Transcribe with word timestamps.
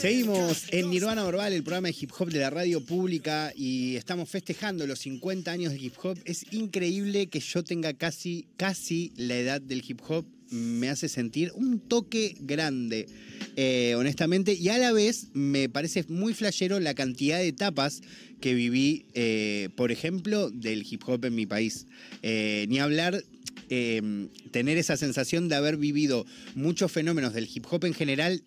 Seguimos 0.00 0.64
en 0.72 0.90
Nirvana 0.90 1.22
Verbal, 1.22 1.52
el 1.52 1.62
programa 1.62 1.86
de 1.86 1.96
hip 1.96 2.10
hop 2.18 2.30
de 2.30 2.40
la 2.40 2.50
radio 2.50 2.84
pública, 2.84 3.52
y 3.54 3.94
estamos 3.94 4.28
festejando 4.28 4.84
los 4.88 4.98
50 4.98 5.48
años 5.52 5.72
del 5.72 5.84
hip 5.84 5.94
hop. 6.02 6.18
Es 6.24 6.44
increíble 6.52 7.28
que 7.28 7.38
yo 7.38 7.62
tenga 7.62 7.92
casi, 7.92 8.48
casi 8.56 9.12
la 9.16 9.36
edad 9.36 9.60
del 9.60 9.84
hip 9.86 10.00
hop. 10.08 10.26
Me 10.50 10.88
hace 10.88 11.08
sentir 11.08 11.52
un 11.54 11.78
toque 11.78 12.34
grande, 12.40 13.06
eh, 13.54 13.94
honestamente, 13.96 14.54
y 14.54 14.70
a 14.70 14.78
la 14.78 14.90
vez 14.90 15.28
me 15.34 15.68
parece 15.68 16.04
muy 16.08 16.34
flashero 16.34 16.80
la 16.80 16.94
cantidad 16.94 17.38
de 17.38 17.46
etapas 17.46 18.00
que 18.40 18.54
viví, 18.54 19.06
eh, 19.14 19.68
por 19.76 19.92
ejemplo, 19.92 20.50
del 20.50 20.84
hip 20.88 21.02
hop 21.06 21.24
en 21.26 21.36
mi 21.36 21.46
país. 21.46 21.86
Eh, 22.22 22.66
ni 22.68 22.80
hablar 22.80 23.22
eh, 23.70 24.28
tener 24.50 24.78
esa 24.78 24.96
sensación 24.96 25.48
de 25.48 25.56
haber 25.56 25.76
vivido 25.76 26.24
muchos 26.54 26.90
fenómenos 26.92 27.32
del 27.34 27.48
hip 27.52 27.64
hop 27.70 27.84
en 27.84 27.94
general 27.94 28.42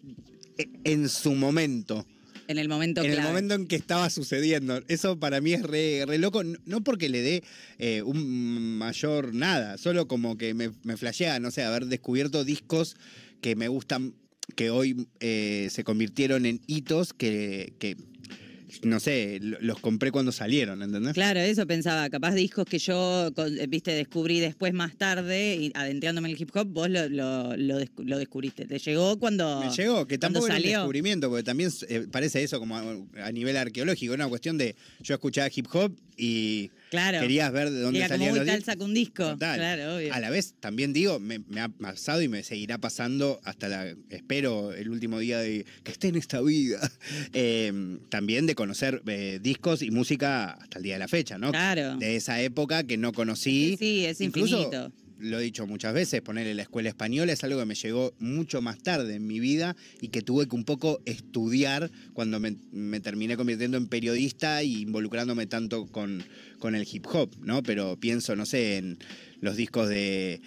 eh, 0.57 0.67
en 0.83 1.09
su 1.09 1.33
momento. 1.35 2.05
En 2.47 2.57
el 2.57 2.67
momento 2.67 3.01
En 3.01 3.11
el 3.11 3.21
momento 3.21 3.53
en 3.53 3.65
que 3.67 3.77
estaba 3.77 4.09
sucediendo. 4.09 4.81
Eso 4.89 5.17
para 5.17 5.39
mí 5.39 5.53
es 5.53 5.63
re, 5.63 6.03
re 6.05 6.17
loco, 6.17 6.43
no- 6.43 6.57
no 6.65 6.83
porque 6.83 7.07
le 7.07 7.21
dé 7.21 7.43
eh, 7.77 8.01
un 8.01 8.77
mayor 8.77 9.33
nada, 9.33 9.77
solo 9.77 10.07
como 10.07 10.37
que 10.37 10.53
me, 10.53 10.71
me 10.83 10.97
flashea, 10.97 11.39
no 11.39 11.49
sé, 11.51 11.63
haber 11.63 11.85
descubierto 11.85 12.43
discos 12.43 12.97
que 13.39 13.55
me 13.55 13.69
gustan, 13.69 14.15
que 14.55 14.69
hoy 14.69 15.07
eh, 15.21 15.69
se 15.71 15.85
convirtieron 15.85 16.45
en 16.45 16.59
hitos 16.67 17.13
que, 17.13 17.73
que, 17.79 17.95
no 18.83 18.99
sé, 18.99 19.39
lo- 19.41 19.57
los 19.61 19.79
compré 19.79 20.11
cuando 20.11 20.31
salieron, 20.31 20.81
¿entendés? 20.81 21.13
Claro, 21.13 21.39
eso 21.39 21.65
pensaba. 21.67 22.09
Capaz 22.09 22.33
discos 22.33 22.65
que 22.65 22.79
yo, 22.79 23.27
eh, 23.27 23.67
viste, 23.67 23.91
descubrí 23.91 24.39
después 24.39 24.73
más 24.73 24.95
tarde, 24.97 25.55
y 25.55 25.71
adentrándome 25.75 26.29
en 26.29 26.35
el 26.35 26.41
hip 26.41 26.55
hop, 26.55 26.67
vos 26.67 26.89
lo, 26.89 27.07
lo, 27.09 27.55
lo 27.57 27.79
descu- 27.81 28.03
lo 28.05 28.17
descubriste. 28.17 28.65
Te 28.65 28.79
llegó 28.79 29.17
cuando. 29.19 29.59
Me 29.61 29.69
llegó, 29.75 30.07
que 30.07 30.17
tampoco 30.17 30.45
era 30.47 30.55
un 30.55 30.61
salió. 30.61 30.77
descubrimiento, 30.79 31.29
porque 31.29 31.43
también 31.43 31.69
eh, 31.89 32.05
parece 32.11 32.43
eso 32.43 32.59
como 32.59 32.77
a, 32.77 32.83
a 33.25 33.31
nivel 33.31 33.57
arqueológico, 33.57 34.13
una 34.13 34.27
cuestión 34.27 34.57
de 34.57 34.75
yo 35.01 35.13
escuchaba 35.15 35.49
hip 35.53 35.67
hop 35.73 35.91
y 36.17 36.71
Claro. 36.91 37.21
querías 37.21 37.51
ver 37.53 37.71
de 37.71 37.79
dónde 37.79 37.99
Era 37.99 38.09
como, 38.09 38.17
salían 38.17 38.33
uy, 38.33 38.39
los 38.39 38.45
tal 38.47 38.55
discos. 38.57 38.73
saca 38.73 38.83
un 38.83 38.93
disco. 38.93 39.23
Total. 39.23 39.57
Claro, 39.57 39.95
obvio. 39.95 40.13
A 40.13 40.19
la 40.19 40.29
vez, 40.29 40.55
también 40.59 40.91
digo, 40.91 41.19
me, 41.19 41.39
me 41.47 41.61
ha 41.61 41.69
pasado 41.69 42.21
y 42.21 42.27
me 42.27 42.43
seguirá 42.43 42.77
pasando 42.77 43.39
hasta 43.45 43.69
la, 43.69 43.95
espero, 44.09 44.73
el 44.73 44.89
último 44.89 45.17
día 45.17 45.39
de 45.39 45.65
que 45.83 45.91
esté 45.93 46.09
en 46.09 46.15
esta 46.17 46.41
vida. 46.41 46.79
Eh, 47.33 47.71
también 48.09 48.45
de 48.45 48.55
conocer 48.55 49.01
eh, 49.07 49.39
discos 49.41 49.81
y 49.81 49.89
música 49.89 50.51
hasta 50.51 50.77
el 50.79 50.83
día 50.83 50.93
de 50.95 50.99
la 50.99 51.07
fecha, 51.07 51.37
¿no? 51.37 51.51
Claro. 51.51 51.95
De 51.95 52.17
esa 52.17 52.41
época 52.41 52.83
que 52.83 52.97
no 52.97 53.13
conocí. 53.13 53.71
Sí, 53.71 53.77
sí, 53.79 54.05
es 54.05 54.19
Incluso, 54.19 54.57
infinito. 54.57 54.91
Lo 55.21 55.39
he 55.39 55.43
dicho 55.43 55.67
muchas 55.67 55.93
veces, 55.93 56.21
ponerle 56.21 56.55
la 56.55 56.63
escuela 56.63 56.89
española 56.89 57.31
es 57.31 57.43
algo 57.43 57.59
que 57.59 57.65
me 57.65 57.75
llegó 57.75 58.13
mucho 58.19 58.61
más 58.61 58.81
tarde 58.81 59.15
en 59.15 59.27
mi 59.27 59.39
vida 59.39 59.75
y 60.01 60.07
que 60.07 60.23
tuve 60.23 60.47
que 60.47 60.55
un 60.55 60.63
poco 60.63 60.99
estudiar 61.05 61.91
cuando 62.13 62.39
me, 62.39 62.99
terminé 63.01 63.37
convirtiendo 63.37 63.77
en 63.77 63.87
periodista 63.87 64.63
y 64.63 64.81
involucrándome 64.81 65.45
tanto 65.45 65.85
con, 65.85 66.23
con 66.57 66.73
el 66.73 66.87
hip 66.91 67.05
hop, 67.13 67.29
¿no? 67.41 67.61
Pero 67.61 67.97
pienso, 67.97 68.35
no 68.35 68.47
sé, 68.47 68.77
en 68.77 68.97
los 69.41 69.55
discos 69.57 69.89
de, 69.89 70.41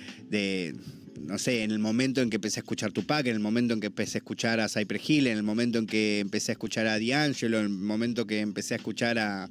no 1.21 1.39
sé, 1.39 1.63
en 1.63 1.71
el 1.71 1.79
momento 1.79 2.21
en 2.21 2.31
que 2.31 2.37
empecé 2.37 2.61
a 2.61 2.63
escuchar 2.63 2.93
Tupac, 2.93 3.27
en 3.27 3.35
el 3.35 3.41
momento 3.41 3.75
en 3.75 3.81
que 3.81 3.87
empecé 3.87 4.19
a 4.19 4.21
escuchar 4.21 4.61
a 4.61 4.69
Cypress 4.69 5.09
Hill, 5.09 5.27
en 5.27 5.37
el 5.37 5.43
momento 5.43 5.79
en 5.79 5.87
que 5.87 6.21
empecé 6.21 6.53
a 6.53 6.55
escuchar 6.55 6.87
a 6.87 6.99
D'Angelo, 6.99 7.59
en 7.59 7.65
el 7.65 7.71
momento 7.71 8.27
que 8.27 8.41
empecé 8.41 8.75
a 8.75 8.77
escuchar 8.79 9.19
a, 9.19 9.49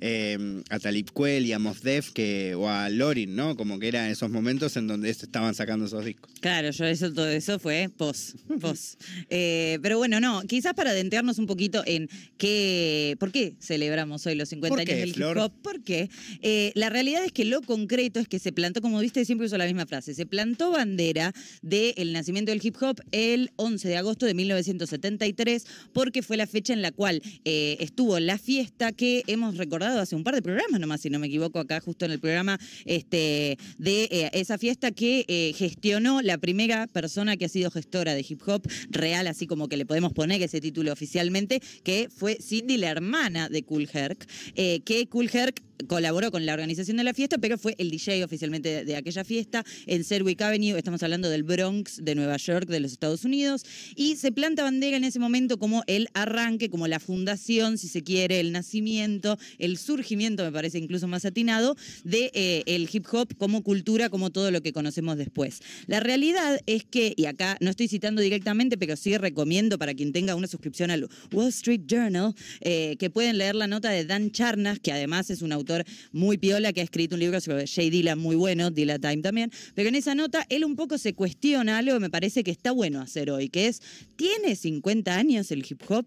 eh, 0.00 0.62
a 0.70 0.78
Talib 0.78 1.10
y 1.42 1.52
a 1.52 1.58
Mos 1.58 1.82
Def 1.82 2.10
que, 2.10 2.54
o 2.54 2.68
a 2.68 2.88
Lorin, 2.88 3.36
¿no? 3.36 3.56
Como 3.56 3.78
que 3.78 3.88
eran 3.88 4.10
esos 4.10 4.30
momentos 4.30 4.76
en 4.76 4.86
donde 4.86 5.10
estaban 5.10 5.54
sacando 5.54 5.86
esos 5.86 6.04
discos. 6.04 6.32
Claro, 6.40 6.70
yo 6.70 6.86
eso, 6.86 7.12
todo 7.12 7.28
eso 7.28 7.58
fue 7.58 7.90
pos, 7.96 8.34
pos. 8.60 8.96
Eh, 9.30 9.78
pero 9.82 9.98
bueno, 9.98 10.20
no, 10.20 10.42
quizás 10.42 10.74
para 10.74 10.90
adentrarnos 10.90 11.38
un 11.38 11.46
poquito 11.46 11.82
en 11.86 12.08
qué, 12.38 13.16
¿por 13.18 13.30
qué 13.30 13.54
celebramos 13.60 14.26
hoy 14.26 14.34
los 14.34 14.48
50 14.48 14.68
¿Por 14.68 14.80
años 14.80 14.88
qué, 14.88 15.00
del 15.00 15.14
Flor? 15.14 15.36
hip 15.36 15.42
hop? 15.42 15.52
¿Por 15.62 15.82
qué? 15.82 16.10
Eh, 16.42 16.72
la 16.74 16.90
realidad 16.90 17.24
es 17.24 17.32
que 17.32 17.44
lo 17.44 17.62
concreto 17.62 18.20
es 18.20 18.28
que 18.28 18.38
se 18.38 18.52
plantó, 18.52 18.80
como 18.80 18.98
viste, 19.00 19.24
siempre 19.24 19.46
uso 19.46 19.56
la 19.58 19.66
misma 19.66 19.86
frase, 19.86 20.14
se 20.14 20.26
plantó 20.26 20.70
bandera 20.70 21.01
del 21.62 22.12
nacimiento 22.12 22.52
del 22.52 22.60
hip 22.62 22.76
hop 22.80 23.00
el 23.10 23.50
11 23.56 23.88
de 23.88 23.96
agosto 23.96 24.26
de 24.26 24.34
1973, 24.34 25.66
porque 25.92 26.22
fue 26.22 26.36
la 26.36 26.46
fecha 26.46 26.72
en 26.72 26.82
la 26.82 26.92
cual 26.92 27.20
eh, 27.44 27.76
estuvo 27.80 28.18
la 28.20 28.38
fiesta 28.38 28.92
que 28.92 29.24
hemos 29.26 29.56
recordado 29.56 30.00
hace 30.00 30.14
un 30.14 30.22
par 30.22 30.34
de 30.34 30.42
programas 30.42 30.80
nomás, 30.80 31.00
si 31.00 31.10
no 31.10 31.18
me 31.18 31.26
equivoco, 31.26 31.58
acá 31.58 31.80
justo 31.80 32.04
en 32.04 32.12
el 32.12 32.20
programa 32.20 32.58
este, 32.84 33.58
de 33.78 34.04
eh, 34.04 34.30
esa 34.32 34.58
fiesta 34.58 34.92
que 34.92 35.24
eh, 35.26 35.52
gestionó 35.56 36.22
la 36.22 36.38
primera 36.38 36.86
persona 36.86 37.36
que 37.36 37.46
ha 37.46 37.48
sido 37.48 37.70
gestora 37.70 38.14
de 38.14 38.24
hip 38.28 38.40
hop 38.46 38.62
real, 38.90 39.26
así 39.26 39.46
como 39.46 39.68
que 39.68 39.76
le 39.76 39.86
podemos 39.86 40.12
poner 40.12 40.40
ese 40.42 40.60
título 40.60 40.92
oficialmente, 40.92 41.60
que 41.82 42.08
fue 42.14 42.38
Cindy, 42.40 42.76
la 42.76 42.90
hermana 42.90 43.48
de 43.48 43.64
Cool 43.64 43.88
Herc, 43.92 44.26
que 44.54 45.06
Cool 45.08 45.30
Herc 45.32 45.62
colaboró 45.86 46.30
con 46.30 46.46
la 46.46 46.52
organización 46.52 46.96
de 46.96 47.04
la 47.04 47.14
fiesta, 47.14 47.38
pero 47.38 47.58
fue 47.58 47.74
el 47.78 47.90
DJ 47.90 48.24
oficialmente 48.24 48.84
de, 48.84 48.96
aquella 48.96 49.24
fiesta 49.24 49.64
en 49.86 50.04
Sedgwick 50.04 50.40
Avenue, 50.42 50.76
estamos 50.76 51.02
hablando 51.02 51.28
del 51.28 51.42
Bronx 51.42 52.04
de 52.04 52.14
Nueva 52.14 52.36
York, 52.36 52.68
de 52.68 52.80
los 52.80 52.92
Estados 52.92 53.24
Unidos, 53.24 53.64
y 53.96 54.16
se 54.16 54.32
planta 54.32 54.62
bandera 54.62 54.96
en 54.96 55.04
ese 55.04 55.18
momento 55.18 55.58
como 55.58 55.82
el 55.86 56.08
arranque, 56.14 56.68
como 56.68 56.86
la 56.86 57.00
fundación, 57.00 57.78
si 57.78 57.88
se 57.88 58.02
quiere, 58.02 58.40
el 58.40 58.52
nacimiento, 58.52 59.38
el 59.58 59.78
surgimiento, 59.78 60.44
me 60.44 60.52
parece 60.52 60.78
incluso 60.78 61.08
más 61.08 61.24
atinado, 61.24 61.76
de 62.04 62.30
eh, 62.34 62.62
el 62.66 62.88
hip 62.92 63.06
hop 63.12 63.36
como 63.36 63.62
cultura, 63.62 64.10
como 64.10 64.30
todo 64.30 64.50
lo 64.50 64.60
que 64.60 64.72
conocemos 64.72 65.16
después. 65.16 65.60
La 65.86 66.00
realidad 66.00 66.60
es 66.66 66.84
que, 66.84 67.14
y 67.16 67.26
acá 67.26 67.56
no 67.60 67.70
estoy 67.70 67.88
citando 67.88 68.20
directamente, 68.20 68.76
pero 68.76 68.96
sí 68.96 69.16
recomiendo 69.16 69.78
para 69.78 69.94
quien 69.94 70.12
tenga 70.12 70.34
una 70.34 70.46
suscripción 70.46 70.90
al 70.90 71.08
Wall 71.32 71.48
Street 71.48 71.82
Journal, 71.86 72.34
eh, 72.60 72.96
que 72.98 73.10
pueden 73.10 73.38
leer 73.38 73.54
la 73.54 73.66
nota 73.66 73.90
de 73.90 74.04
Dan 74.04 74.30
Charnas, 74.30 74.78
que 74.78 74.92
además 74.92 75.30
es 75.30 75.42
un 75.42 75.52
autor 75.52 75.71
muy 76.12 76.38
piola, 76.38 76.72
que 76.72 76.80
ha 76.80 76.84
escrito 76.84 77.16
un 77.16 77.20
libro 77.20 77.40
sobre 77.40 77.66
Jay 77.66 77.90
Dilla 77.90 78.16
muy 78.16 78.36
bueno, 78.36 78.70
Dilla 78.70 78.98
Time 78.98 79.18
también, 79.18 79.50
pero 79.74 79.88
en 79.88 79.94
esa 79.94 80.14
nota 80.14 80.46
él 80.48 80.64
un 80.64 80.76
poco 80.76 80.98
se 80.98 81.14
cuestiona 81.14 81.78
algo 81.78 81.94
que 81.94 82.00
me 82.00 82.10
parece 82.10 82.44
que 82.44 82.50
está 82.50 82.72
bueno 82.72 83.00
hacer 83.00 83.30
hoy, 83.30 83.48
que 83.48 83.68
es, 83.68 83.82
¿tiene 84.16 84.56
50 84.56 85.14
años 85.16 85.50
el 85.50 85.64
hip 85.68 85.82
hop? 85.88 86.06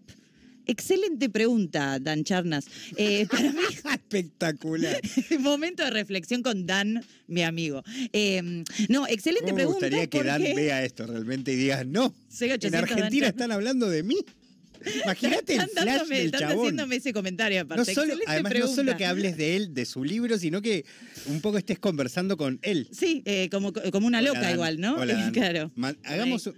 Excelente 0.68 1.30
pregunta, 1.30 1.98
Dan 2.00 2.24
Charnas. 2.24 2.66
Eh, 2.96 3.26
para 3.30 3.52
mí, 3.52 3.60
Espectacular. 3.92 5.00
momento 5.38 5.84
de 5.84 5.90
reflexión 5.90 6.42
con 6.42 6.66
Dan, 6.66 7.04
mi 7.28 7.42
amigo. 7.42 7.84
Eh, 8.12 8.64
no, 8.88 9.06
excelente 9.06 9.52
¿Cómo 9.52 9.54
me 9.54 9.62
pregunta. 9.62 9.86
gustaría 9.86 10.06
que 10.08 10.22
Dan 10.24 10.42
vea 10.42 10.84
esto 10.84 11.06
realmente 11.06 11.52
y 11.52 11.56
digas, 11.56 11.86
no, 11.86 12.06
en 12.40 12.52
800 12.52 12.74
Argentina 12.74 13.26
Dan 13.26 13.34
están 13.34 13.52
hablando 13.52 13.88
de 13.88 14.02
mí? 14.02 14.16
Imagínate 15.04 15.54
el 15.56 15.62
flash 15.68 15.84
dándome- 15.86 16.16
del 16.18 16.30
chabón. 16.32 16.58
haciéndome 16.58 16.96
ese 16.96 17.12
comentario 17.12 17.58
No 17.60 17.64
aparte. 17.64 17.94
solo, 17.94 18.06
Excelente 18.12 18.24
además, 18.30 18.50
no 18.52 18.54
pregunta. 18.58 18.76
solo 18.76 18.96
que 18.96 19.06
hables 19.06 19.36
de 19.36 19.56
él, 19.56 19.74
de 19.74 19.84
su 19.84 20.04
libro, 20.04 20.38
sino 20.38 20.62
que 20.62 20.84
un 21.26 21.40
poco 21.40 21.58
estés 21.58 21.78
conversando 21.78 22.36
con 22.36 22.58
él. 22.62 22.88
Sí, 22.92 23.22
eh, 23.24 23.48
como, 23.50 23.72
como 23.72 24.06
una 24.06 24.22
loca 24.22 24.50
igual, 24.52 24.80
¿no? 24.80 24.96
Hola, 24.96 25.30
claro. 25.32 25.70
Hagamos. 26.04 26.50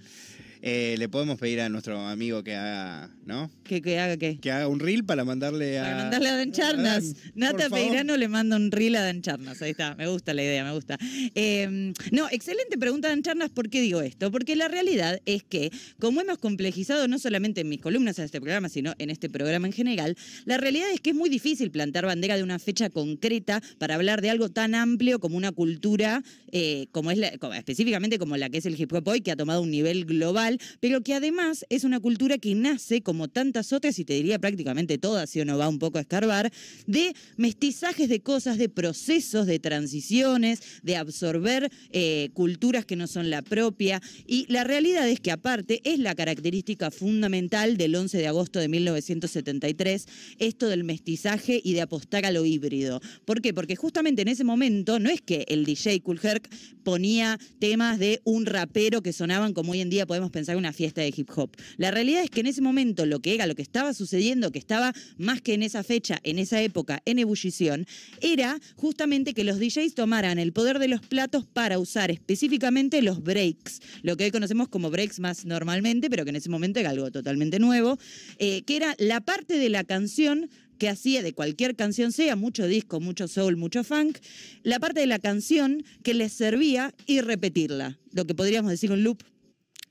Eh, 0.63 0.97
le 0.99 1.09
podemos 1.09 1.39
pedir 1.39 1.61
a 1.61 1.69
nuestro 1.69 1.99
amigo 2.07 2.43
que 2.43 2.55
haga, 2.55 3.11
¿no? 3.27 3.51
¿Que, 3.65 3.81
que 3.83 3.99
haga 3.99 4.17
qué? 4.17 4.39
Que 4.39 4.51
haga 4.51 4.69
un 4.69 4.81
reel 4.81 5.05
para 5.05 5.25
mandarle 5.25 5.79
a. 5.79 5.83
Para 5.83 5.97
mandarle 5.97 6.29
a 6.29 6.37
Dan 6.37 6.53
Charnas. 6.53 7.15
Dan, 7.35 7.53
por 7.53 7.61
Nata. 7.61 7.71
Peirano 7.71 8.17
le 8.17 8.29
manda 8.29 8.57
un 8.57 8.71
reel 8.71 8.97
a 8.97 9.03
Dan 9.03 9.23
Charnas. 9.23 9.61
Ahí 9.63 9.71
está. 9.73 9.95
Me 9.97 10.07
gusta 10.09 10.35
la 10.35 10.43
idea, 10.43 10.65
me 10.65 10.73
gusta. 10.73 10.99
Eh, 11.35 11.93
no, 12.13 12.29
excelente 12.31 12.79
pregunta, 12.79 13.09
Dan 13.09 13.23
Charnas. 13.23 13.51
¿Por 13.51 13.69
qué 13.69 13.81
digo 13.81 14.01
esto? 14.01 14.31
Porque 14.31 14.57
la 14.57 14.69
realidad 14.69 15.21
es 15.27 15.43
que, 15.43 15.71
como 15.99 16.21
hemos 16.21 16.39
complejizado 16.39 17.09
no 17.09 17.19
solamente 17.19 17.61
en 17.61 17.69
mis 17.69 17.81
columnas 17.81 18.19
en 18.19 18.25
este 18.25 18.41
programa, 18.41 18.69
sino 18.69 18.95
en 18.99 19.11
este 19.11 19.29
programa 19.29 19.67
en 19.67 19.73
general, 19.73 20.17
la 20.45 20.57
realidad 20.57 20.89
es 20.93 21.01
que 21.01 21.11
es 21.11 21.17
muy 21.17 21.29
difícil 21.29 21.71
plantar 21.71 22.07
bandera 22.07 22.37
de 22.37 22.43
una 22.43 22.59
fecha 22.59 22.89
concreta 22.91 23.63
para 23.79 23.95
hablar 23.95 24.23
de 24.23 24.31
algo 24.31 24.49
tan 24.49 24.75
amplio 24.75 25.19
como 25.21 25.37
una 25.37 25.53
cultura, 25.53 26.23
eh, 26.53 26.87
como 26.93 27.11
es 27.11 27.19
la- 27.19 27.37
como- 27.39 27.55
específicamente 27.55 28.19
como 28.19 28.37
la 28.37 28.49
que 28.49 28.59
es 28.59 28.67
el 28.67 28.81
hip 28.81 28.93
hop 28.93 29.07
hoy, 29.09 29.21
que 29.21 29.31
ha 29.31 29.37
tomado 29.37 29.61
un 29.63 29.71
nivel 29.71 30.05
global 30.05 30.48
pero 30.81 31.03
que 31.03 31.15
además 31.15 31.67
es 31.69 31.85
una 31.85 32.01
cultura 32.01 32.39
que 32.39 32.55
nace, 32.55 33.03
como 33.03 33.29
tantas 33.29 33.73
otras, 33.73 33.99
y 33.99 34.05
te 34.05 34.15
diría 34.15 34.39
prácticamente 34.39 34.99
todas, 34.99 35.31
si 35.31 35.41
uno 35.41 35.59
va 35.59 35.69
un 35.69 35.79
poco 35.79 35.99
a 35.99 36.03
escarbar, 36.03 36.53
de 36.87 37.15
mestizajes 37.37 38.09
de 38.09 38.21
cosas, 38.21 38.59
de 38.59 38.69
procesos, 38.69 39.47
de 39.47 39.59
transiciones, 39.59 40.61
de 40.83 40.97
absorber 40.97 41.71
eh, 41.91 42.31
culturas 42.35 42.85
que 42.85 42.97
no 42.97 43.07
son 43.07 43.31
la 43.31 43.43
propia. 43.43 44.01
Y 44.27 44.47
la 44.49 44.65
realidad 44.65 45.09
es 45.09 45.21
que 45.21 45.31
aparte 45.31 45.81
es 45.85 45.99
la 45.99 46.15
característica 46.15 46.91
fundamental 46.91 47.77
del 47.77 47.95
11 47.95 48.19
de 48.19 48.27
agosto 48.27 48.59
de 48.59 48.69
1973, 48.69 50.07
esto 50.39 50.69
del 50.69 50.85
mestizaje 50.85 51.61
y 51.63 51.73
de 51.75 51.83
apostar 51.83 52.25
a 52.25 52.31
lo 52.31 52.45
híbrido. 52.45 53.01
¿Por 53.25 53.41
qué? 53.41 53.53
Porque 53.53 53.77
justamente 53.77 54.23
en 54.23 54.29
ese 54.29 54.45
momento 54.45 54.99
no 54.99 55.11
es 55.11 55.21
que 55.21 55.45
el 55.49 55.65
DJ 55.65 56.01
Cool 56.01 56.21
Herc 56.23 56.49
ponía 56.83 57.39
temas 57.59 57.99
de 57.99 58.21
un 58.25 58.47
rapero 58.47 59.03
que 59.03 59.13
sonaban 59.13 59.53
como 59.53 59.73
hoy 59.73 59.81
en 59.81 59.91
día 59.91 60.07
podemos 60.07 60.31
pensar 60.31 60.38
una 60.57 60.73
fiesta 60.73 61.01
de 61.01 61.13
hip 61.15 61.31
hop. 61.37 61.51
La 61.77 61.91
realidad 61.91 62.23
es 62.23 62.31
que 62.31 62.41
en 62.41 62.47
ese 62.47 62.63
momento 62.63 63.07
lo 63.07 63.21
que 63.21 63.35
era, 63.35 63.47
lo 63.47 63.55
que 63.55 63.63
estaba 63.63 63.93
sucediendo, 63.95 64.53
que 64.53 64.59
estaba 64.59 64.93
más 65.17 65.43
que 65.43 65.55
en 65.55 65.63
esa 65.63 65.83
fecha, 65.83 66.21
en 66.23 66.39
esa 66.39 66.63
época, 66.63 67.03
en 67.05 67.19
ebullición, 67.19 67.87
era 68.21 68.59
justamente 68.77 69.35
que 69.35 69.45
los 69.45 69.59
DJs 69.59 69.95
tomaran 69.95 70.39
el 70.39 70.53
poder 70.53 70.79
de 70.79 70.89
los 70.89 71.01
platos 71.01 71.47
para 71.47 71.79
usar 71.79 72.11
específicamente 72.11 73.03
los 73.03 73.23
breaks, 73.23 73.81
lo 74.03 74.17
que 74.17 74.25
hoy 74.25 74.31
conocemos 74.31 74.69
como 74.69 74.91
breaks 74.91 75.21
más 75.21 75.45
normalmente, 75.45 76.11
pero 76.11 76.25
que 76.25 76.31
en 76.31 76.37
ese 76.37 76.51
momento 76.51 76.81
era 76.81 76.91
algo 76.91 77.11
totalmente 77.11 77.59
nuevo, 77.59 77.99
eh, 78.39 78.63
que 78.63 78.77
era 78.77 78.95
la 78.99 79.21
parte 79.21 79.59
de 79.59 79.69
la 79.69 79.85
canción 79.85 80.49
que 80.79 80.89
hacía 80.89 81.23
de 81.23 81.33
cualquier 81.33 81.77
canción 81.77 82.13
sea, 82.13 82.37
mucho 82.37 82.67
disco, 82.67 83.01
mucho 83.01 83.29
soul, 83.29 83.57
mucho 83.57 83.85
funk, 83.85 84.19
la 84.63 84.79
parte 84.79 85.01
de 85.01 85.07
la 85.07 85.19
canción 85.19 85.85
que 86.03 86.15
les 86.15 86.33
servía 86.33 86.95
y 87.07 87.21
repetirla, 87.21 87.99
lo 88.13 88.27
que 88.27 88.35
podríamos 88.35 88.71
decir 88.71 88.93
un 88.93 89.03
loop 89.03 89.23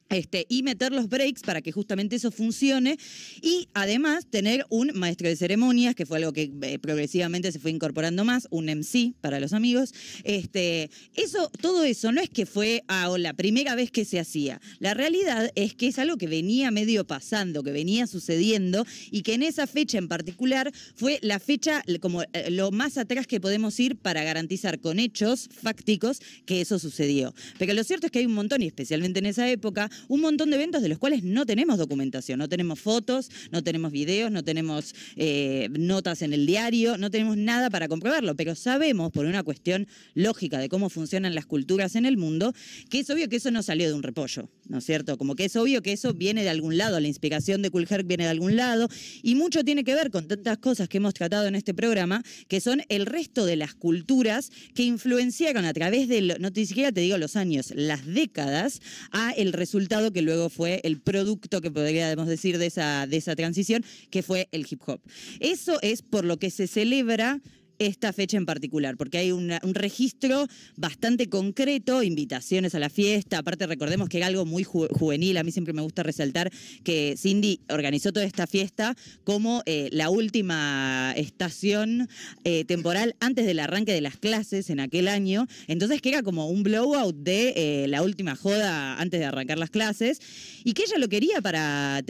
este, 0.09 0.45
y 0.49 0.63
meter 0.63 0.91
los 0.91 1.09
breaks 1.09 1.41
para 1.41 1.61
que 1.61 1.71
justamente 1.71 2.15
eso 2.15 2.31
funcione 2.31 2.97
y 3.41 3.67
además 3.73 4.25
tener 4.29 4.65
un 4.69 4.91
maestro 4.95 5.27
de 5.27 5.35
ceremonias, 5.35 5.95
que 5.95 6.05
fue 6.05 6.17
algo 6.17 6.33
que 6.33 6.51
eh, 6.61 6.79
progresivamente 6.79 7.51
se 7.51 7.59
fue 7.59 7.71
incorporando 7.71 8.23
más, 8.25 8.47
un 8.51 8.65
MC 8.65 9.13
para 9.21 9.39
los 9.39 9.53
amigos. 9.53 9.93
Este, 10.23 10.89
eso, 11.15 11.49
todo 11.61 11.83
eso 11.83 12.11
no 12.11 12.21
es 12.21 12.29
que 12.29 12.45
fue 12.45 12.83
ah, 12.87 13.13
la 13.17 13.33
primera 13.33 13.75
vez 13.75 13.91
que 13.91 14.05
se 14.05 14.19
hacía. 14.19 14.61
La 14.79 14.93
realidad 14.93 15.51
es 15.55 15.73
que 15.73 15.87
es 15.87 15.99
algo 15.99 16.17
que 16.17 16.27
venía 16.27 16.71
medio 16.71 17.05
pasando, 17.05 17.63
que 17.63 17.71
venía 17.71 18.07
sucediendo 18.07 18.85
y 19.11 19.21
que 19.21 19.33
en 19.33 19.43
esa 19.43 19.67
fecha 19.67 19.97
en 19.97 20.07
particular 20.07 20.71
fue 20.95 21.19
la 21.21 21.39
fecha 21.39 21.83
como 22.01 22.23
eh, 22.23 22.49
lo 22.49 22.71
más 22.71 22.97
atrás 22.97 23.27
que 23.27 23.39
podemos 23.39 23.79
ir 23.79 23.95
para 23.95 24.23
garantizar 24.23 24.79
con 24.79 24.99
hechos 24.99 25.49
fácticos 25.51 26.19
que 26.45 26.61
eso 26.61 26.79
sucedió. 26.79 27.33
Pero 27.57 27.73
lo 27.73 27.83
cierto 27.83 28.07
es 28.07 28.11
que 28.11 28.19
hay 28.19 28.25
un 28.25 28.33
montón, 28.33 28.61
y 28.61 28.67
especialmente 28.67 29.19
en 29.19 29.25
esa 29.25 29.49
época, 29.49 29.89
un 30.07 30.21
montón 30.21 30.49
de 30.49 30.55
eventos 30.55 30.81
de 30.81 30.89
los 30.89 30.97
cuales 30.97 31.23
no 31.23 31.45
tenemos 31.45 31.77
documentación, 31.77 32.39
no 32.39 32.49
tenemos 32.49 32.79
fotos, 32.79 33.29
no 33.51 33.63
tenemos 33.63 33.91
videos, 33.91 34.31
no 34.31 34.43
tenemos 34.43 34.93
eh, 35.15 35.69
notas 35.71 36.21
en 36.21 36.33
el 36.33 36.45
diario, 36.45 36.97
no 36.97 37.09
tenemos 37.11 37.37
nada 37.37 37.69
para 37.69 37.87
comprobarlo, 37.87 38.35
pero 38.35 38.55
sabemos 38.55 39.11
por 39.11 39.25
una 39.25 39.43
cuestión 39.43 39.87
lógica 40.13 40.59
de 40.59 40.69
cómo 40.69 40.89
funcionan 40.89 41.35
las 41.35 41.45
culturas 41.45 41.95
en 41.95 42.05
el 42.05 42.17
mundo, 42.17 42.53
que 42.89 42.99
es 42.99 43.09
obvio 43.09 43.29
que 43.29 43.37
eso 43.37 43.51
no 43.51 43.63
salió 43.63 43.87
de 43.87 43.93
un 43.93 44.03
repollo, 44.03 44.49
¿no 44.69 44.79
es 44.79 44.85
cierto? 44.85 45.17
Como 45.17 45.35
que 45.35 45.45
es 45.45 45.55
obvio 45.55 45.81
que 45.81 45.93
eso 45.93 46.13
viene 46.13 46.43
de 46.43 46.49
algún 46.49 46.77
lado, 46.77 46.99
la 46.99 47.07
inspiración 47.07 47.61
de 47.61 47.69
Kulherk 47.69 48.05
viene 48.05 48.23
de 48.25 48.29
algún 48.29 48.55
lado, 48.55 48.89
y 49.21 49.35
mucho 49.35 49.63
tiene 49.63 49.83
que 49.83 49.95
ver 49.95 50.11
con 50.11 50.27
tantas 50.27 50.57
cosas 50.57 50.89
que 50.89 50.97
hemos 50.97 51.13
tratado 51.13 51.47
en 51.47 51.55
este 51.55 51.73
programa, 51.73 52.23
que 52.47 52.61
son 52.61 52.81
el 52.89 53.05
resto 53.05 53.45
de 53.45 53.55
las 53.55 53.73
culturas 53.75 54.51
que 54.73 54.83
influenciaron 54.83 55.65
a 55.65 55.73
través 55.73 56.07
de, 56.07 56.37
no 56.39 56.49
ni 56.49 56.65
siquiera 56.65 56.91
te 56.91 57.01
digo 57.01 57.17
los 57.17 57.35
años, 57.35 57.71
las 57.75 58.05
décadas, 58.05 58.81
a 59.11 59.31
el 59.31 59.53
resultado 59.53 60.11
que 60.11 60.21
luego 60.21 60.49
fue 60.49 60.81
el 60.83 60.99
producto 60.99 61.61
que 61.61 61.71
podríamos 61.71 62.27
decir 62.27 62.57
de 62.57 62.67
esa, 62.67 63.07
de 63.07 63.17
esa 63.17 63.35
transición, 63.35 63.83
que 64.09 64.23
fue 64.23 64.47
el 64.51 64.65
hip 64.69 64.81
hop. 64.85 65.01
Eso 65.39 65.79
es 65.81 66.01
por 66.01 66.25
lo 66.25 66.37
que 66.37 66.49
se 66.49 66.67
celebra 66.67 67.41
esta 67.79 68.13
fecha 68.13 68.37
en 68.37 68.45
particular, 68.45 68.97
porque 68.97 69.17
hay 69.17 69.31
un 69.31 69.51
registro 69.73 70.47
bastante 70.75 71.29
concreto, 71.29 72.03
invitaciones 72.03 72.75
a 72.75 72.79
la 72.79 72.89
fiesta, 72.89 73.39
aparte 73.39 73.67
recordemos 73.67 74.09
que 74.09 74.17
era 74.17 74.27
algo 74.27 74.45
muy 74.45 74.63
juvenil, 74.63 75.37
a 75.37 75.43
mí 75.43 75.51
siempre 75.51 75.73
me 75.73 75.81
gusta 75.81 76.03
resaltar 76.03 76.51
que 76.83 77.15
Cindy 77.17 77.59
organizó 77.69 78.11
toda 78.11 78.25
esta 78.25 78.47
fiesta 78.47 78.95
como 79.23 79.61
eh, 79.65 79.89
la 79.91 80.09
última 80.09 81.13
estación 81.15 82.09
eh, 82.43 82.65
temporal 82.65 83.15
antes 83.19 83.45
del 83.45 83.59
arranque 83.59 83.93
de 83.93 84.01
las 84.01 84.17
clases 84.17 84.69
en 84.69 84.79
aquel 84.79 85.07
año, 85.07 85.47
entonces 85.67 86.01
que 86.01 86.09
era 86.09 86.23
como 86.23 86.49
un 86.49 86.63
blowout 86.63 87.15
de 87.15 87.53
eh, 87.55 87.87
la 87.87 88.01
última 88.01 88.35
joda 88.35 88.99
antes 88.99 89.19
de 89.19 89.25
arrancar 89.25 89.57
las 89.57 89.69
clases, 89.69 90.19
y 90.63 90.73
que 90.73 90.83
ella 90.83 90.97
lo 90.97 91.07
quería 91.07 91.41
para 91.41 92.01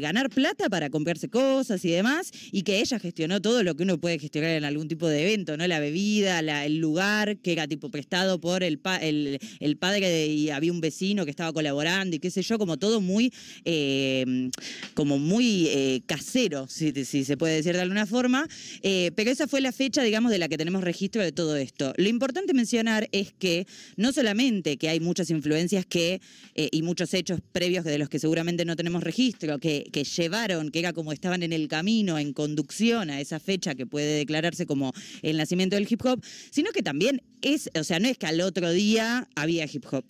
ganar 0.00 0.30
plata, 0.30 0.68
para 0.68 0.90
comprarse 0.90 1.28
cosas 1.28 1.84
y 1.84 1.90
demás, 1.90 2.30
y 2.52 2.62
que 2.62 2.80
ella 2.80 2.98
gestionó 2.98 3.40
todo 3.40 3.62
lo 3.62 3.74
que 3.74 3.82
uno 3.82 3.98
puede 3.98 4.18
gestionar 4.18 4.50
en 4.50 4.64
algún 4.64 4.88
tipo 4.88 5.08
de 5.08 5.13
de 5.14 5.22
evento, 5.22 5.56
¿no? 5.56 5.66
La 5.66 5.80
bebida, 5.80 6.40
el 6.64 6.78
lugar, 6.78 7.38
que 7.38 7.52
era 7.52 7.66
tipo 7.66 7.90
prestado 7.90 8.40
por 8.40 8.62
el, 8.62 8.80
el, 9.00 9.76
padre 9.76 10.26
y 10.26 10.50
había 10.50 10.72
un 10.72 10.80
vecino 10.80 11.24
que 11.24 11.30
estaba 11.30 11.52
colaborando 11.52 12.16
y 12.16 12.18
qué 12.18 12.30
sé 12.30 12.42
yo, 12.42 12.58
como 12.58 12.76
todo 12.76 13.00
muy, 13.00 13.32
eh, 13.64 14.50
como 14.94 15.18
muy 15.18 15.68
eh, 15.68 16.02
casero, 16.06 16.66
si, 16.68 16.92
se 17.04 17.36
puede 17.36 17.56
decir 17.56 17.74
de 17.74 17.80
alguna 17.80 18.06
forma. 18.06 18.46
Eh, 18.82 19.10
pero 19.14 19.30
esa 19.30 19.46
fue 19.46 19.60
la 19.60 19.72
fecha, 19.72 20.02
digamos, 20.02 20.30
de 20.30 20.38
la 20.38 20.48
que 20.48 20.58
tenemos 20.58 20.82
registro 20.84 21.22
de 21.22 21.32
todo 21.32 21.56
esto. 21.56 21.92
Lo 21.96 22.08
importante 22.08 22.54
mencionar 22.54 23.08
es 23.12 23.32
que 23.32 23.66
no 23.96 24.12
solamente 24.12 24.76
que 24.76 24.88
hay 24.88 25.00
muchas 25.00 25.30
influencias 25.30 25.86
que, 25.86 26.20
y 26.54 26.82
muchos 26.82 27.14
hechos 27.14 27.40
previos 27.52 27.84
de 27.84 27.98
los 27.98 28.08
que 28.08 28.18
seguramente 28.18 28.64
no 28.64 28.76
tenemos 28.76 29.02
registro, 29.02 29.58
que 29.58 30.06
llevaron, 30.16 30.70
que 30.70 30.78
era 30.78 30.92
como 30.92 31.12
estaban 31.12 31.42
en 31.42 31.52
el 31.52 31.68
camino, 31.68 32.18
en 32.18 32.32
conducción 32.32 33.10
a 33.10 33.20
esa 33.20 33.40
fecha 33.40 33.74
que 33.74 33.86
puede 33.86 34.18
declararse 34.18 34.66
como 34.66 34.92
el 35.22 35.36
nacimiento 35.36 35.76
del 35.76 35.86
hip 35.88 36.04
hop, 36.04 36.22
sino 36.50 36.70
que 36.70 36.82
también 36.82 37.22
es, 37.42 37.70
o 37.78 37.84
sea, 37.84 37.98
no 37.98 38.08
es 38.08 38.18
que 38.18 38.26
al 38.26 38.40
otro 38.40 38.70
día 38.72 39.28
había 39.34 39.64
hip 39.64 39.84
hop. 39.90 40.04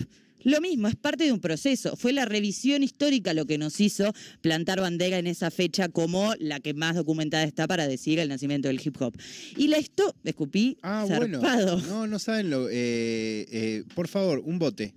Lo 0.45 0.61
mismo, 0.61 0.89
es 0.89 0.95
parte 0.95 1.25
de 1.25 1.33
un 1.33 1.41
proceso. 1.41 1.97
Fue 1.97 2.13
la 2.13 2.27
revisión 2.27 2.83
histórica 2.83 3.33
lo 3.33 3.47
que 3.47 3.57
nos 3.57 3.81
hizo 3.81 4.13
plantar 4.43 4.79
bandera 4.79 5.19
en 5.19 5.27
esa 5.27 5.51
fecha 5.51 5.89
como 5.89 6.35
la 6.39 6.61
que 6.61 6.75
más 6.75 6.95
documentada 6.95 7.45
está 7.45 7.67
para 7.67 7.89
decir 7.89 8.19
el 8.19 8.29
nacimiento 8.29 8.69
del 8.69 8.81
hip 8.85 9.01
hop. 9.01 9.17
Y 9.57 9.69
la 9.69 9.79
esto, 9.79 10.15
escupí, 10.23 10.77
ah, 10.83 11.07
Bueno. 11.09 11.41
No, 11.89 12.07
no 12.07 12.19
saben 12.19 12.51
lo. 12.51 12.69
Eh, 12.69 13.47
eh, 13.51 13.85
por 13.95 14.07
favor, 14.07 14.41
un 14.45 14.59
bote. 14.59 14.93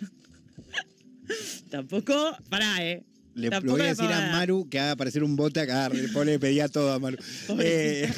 Tampoco, 1.70 2.36
pará, 2.48 2.86
¿eh? 2.86 3.02
Le, 3.34 3.50
voy 3.60 3.80
a 3.80 3.84
decir 3.84 4.04
a 4.04 4.30
Maru 4.32 4.68
que 4.68 4.78
haga 4.78 4.92
aparecer 4.92 5.24
un 5.24 5.36
bote 5.36 5.60
acá. 5.60 5.88
Le 5.88 6.08
pedía 6.38 6.68
todo 6.68 6.92
a 6.92 6.98
Maru. 6.98 7.18
Eh, 7.58 8.10